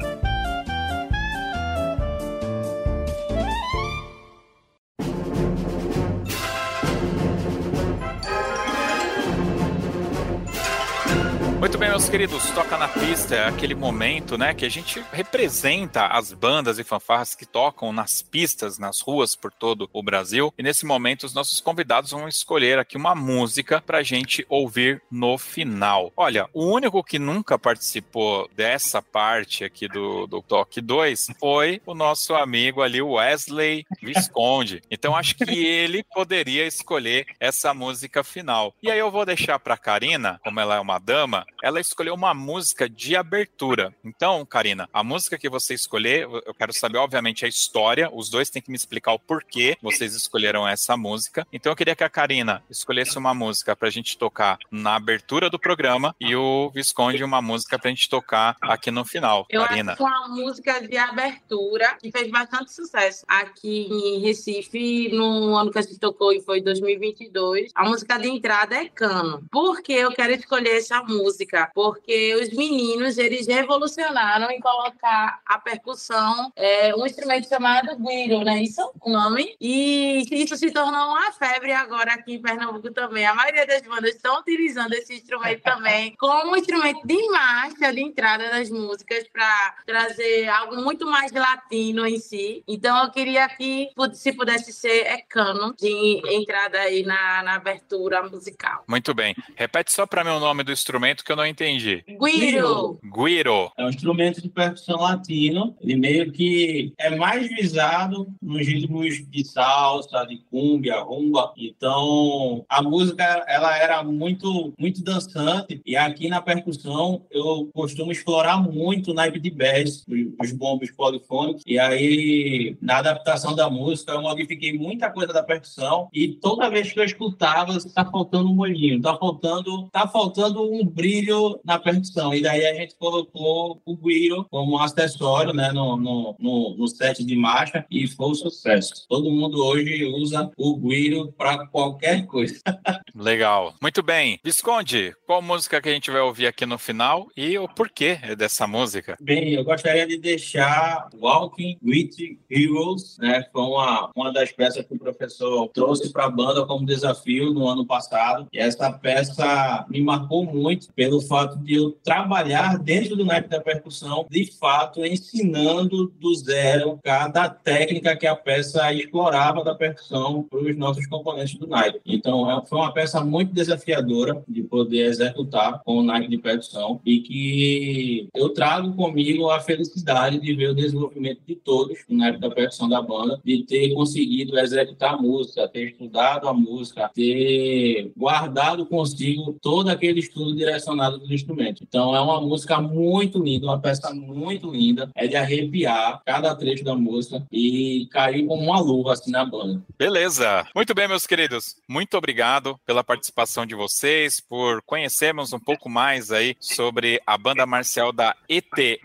[11.65, 16.31] Muito bem, meus queridos, toca na pista aquele momento, né, que a gente representa as
[16.31, 20.53] bandas e fanfarras que tocam nas pistas, nas ruas por todo o Brasil.
[20.59, 25.39] E nesse momento, os nossos convidados vão escolher aqui uma música pra gente ouvir no
[25.39, 26.13] final.
[26.15, 31.95] Olha, o único que nunca participou dessa parte aqui do, do Toque 2 foi o
[31.95, 34.83] nosso amigo ali, Wesley Visconde.
[34.91, 38.71] Então acho que ele poderia escolher essa música final.
[38.83, 42.33] E aí eu vou deixar pra Karina, como ela é uma dama, ela escolheu uma
[42.33, 43.93] música de abertura.
[44.03, 48.09] Então, Karina, a música que você escolher, eu quero saber, obviamente, a história.
[48.11, 51.45] Os dois têm que me explicar o porquê vocês escolheram essa música.
[51.51, 55.59] Então, eu queria que a Karina escolhesse uma música pra gente tocar na abertura do
[55.59, 59.45] programa e o Visconde uma música pra gente tocar aqui no final.
[59.49, 59.93] Eu Karina.
[59.93, 65.71] acho que uma música de abertura que fez bastante sucesso aqui em Recife no ano
[65.71, 67.71] que a gente tocou e foi 2022.
[67.75, 69.43] A música de entrada é Cano.
[69.51, 71.44] Por que eu quero escolher essa música?
[71.45, 78.43] Música, porque os meninos eles revolucionaram em colocar a percussão, é, um instrumento chamado guiro,
[78.43, 78.61] né?
[78.63, 79.55] Isso o nome?
[79.61, 83.25] E isso se tornou uma febre agora aqui em Pernambuco também.
[83.25, 88.49] A maioria das bandas estão utilizando esse instrumento também como instrumento de marcha, de entrada
[88.49, 92.63] das músicas, para trazer algo muito mais latino em si.
[92.67, 98.23] Então eu queria que, se pudesse ser, é cano de entrada aí na, na abertura
[98.23, 98.83] musical.
[98.87, 99.35] Muito bem.
[99.55, 102.03] Repete só para mim o nome do instrumento que eu não entendi.
[102.19, 102.99] Guiro.
[103.03, 103.71] Guiro.
[103.77, 105.75] É um instrumento de percussão latino.
[105.81, 111.53] Ele meio que é mais visado nos ritmos de salsa, de cumbia, rumba.
[111.57, 118.61] Então, a música ela era muito muito dançante e aqui na percussão eu costumo explorar
[118.61, 120.05] muito o naipe de bass,
[120.41, 121.63] os bombos polifônicos.
[121.65, 126.91] E aí, na adaptação da música, eu modifiquei muita coisa da percussão e toda vez
[126.91, 131.24] que eu escutava, tá faltando um molhinho, tá faltando, tá faltando um brilho
[131.63, 132.33] na percussão.
[132.33, 137.23] E daí a gente colocou o guiro como acessório né, no, no, no, no set
[137.23, 139.05] de marcha e foi um sucesso.
[139.07, 142.59] Todo mundo hoje usa o guiro para qualquer coisa.
[143.15, 143.73] Legal.
[143.81, 144.39] Muito bem.
[144.43, 148.67] Visconde, qual música que a gente vai ouvir aqui no final e o porquê dessa
[148.67, 149.17] música?
[149.21, 153.45] Bem, eu gostaria de deixar Walking with Heroes, né?
[153.51, 157.67] Foi uma, uma das peças que o professor trouxe para a banda como desafio no
[157.67, 158.47] ano passado.
[158.51, 163.61] E essa peça me marcou muito pelo fato de eu trabalhar dentro do naipe da
[163.61, 170.59] percussão, de fato, ensinando do zero cada técnica que a peça explorava da percussão para
[170.59, 171.99] os nossos componentes do naipe.
[172.05, 176.99] Então, é, foi uma peça muito desafiadora de poder executar com o naipe de percussão
[177.05, 182.39] e que eu trago comigo a felicidade de ver o desenvolvimento de todos no naipe
[182.39, 188.11] da percussão da banda, de ter conseguido executar a música, ter estudado a música, ter
[188.15, 191.83] guardado consigo todo aquele estudo direcionado apaixonado pelo instrumento.
[191.83, 195.09] Então é uma música muito linda, uma peça muito linda.
[195.15, 199.83] É de arrepiar cada trecho da música e cair como uma luva assim na banda.
[199.97, 200.65] Beleza.
[200.75, 201.75] Muito bem, meus queridos.
[201.87, 207.65] Muito obrigado pela participação de vocês, por conhecermos um pouco mais aí sobre a banda
[207.65, 208.99] marcial da ETE.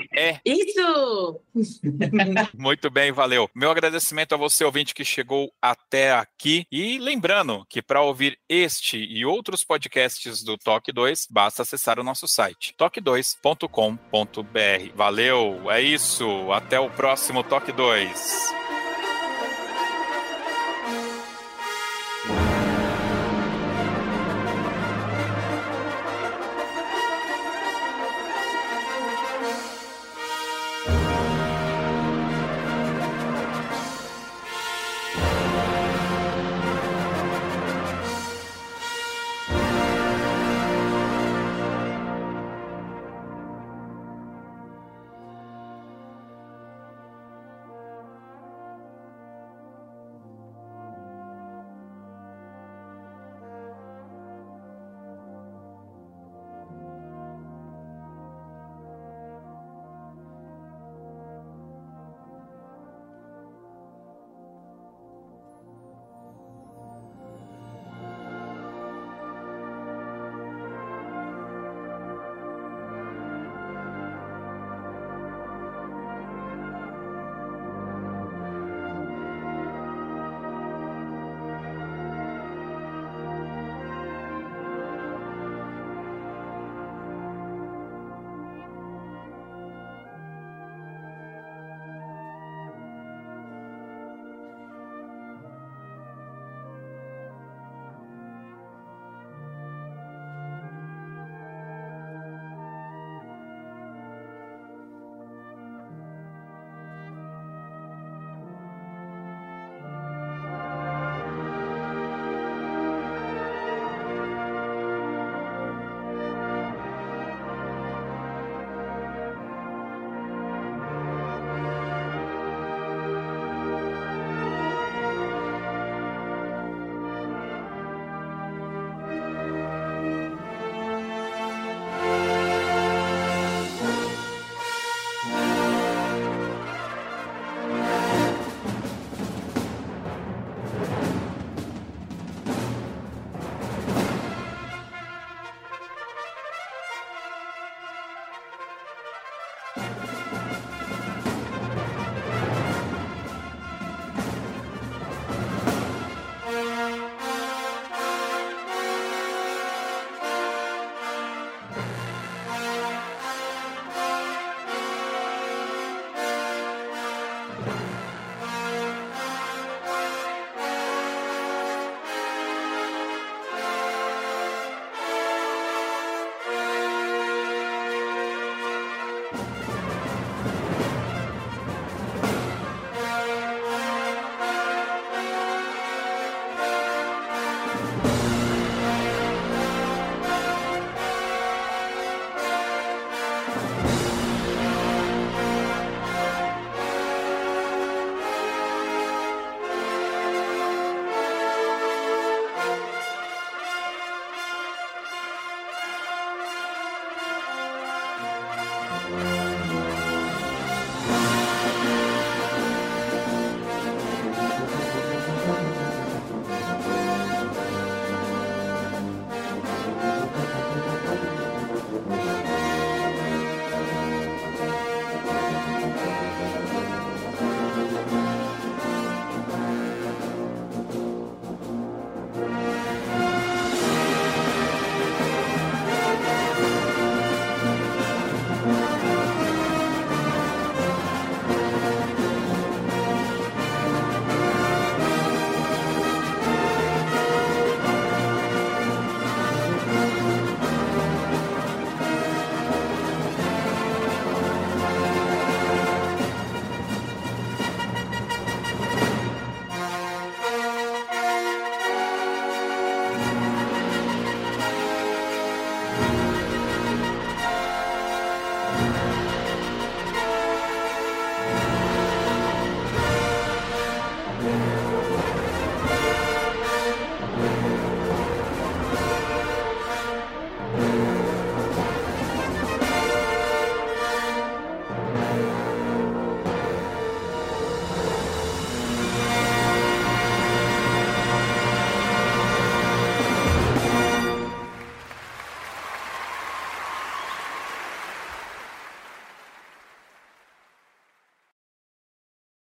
[0.44, 1.40] Isso!
[2.56, 3.48] Muito bem, valeu.
[3.54, 6.64] Meu agradecimento a você, ouvinte, que chegou até aqui.
[6.70, 12.04] E lembrando que para ouvir este e outros podcasts do Toque 2, basta acessar o
[12.04, 14.94] nosso site, toque2.com.br.
[14.94, 16.52] Valeu, é isso.
[16.52, 18.69] Até o próximo Toque 2.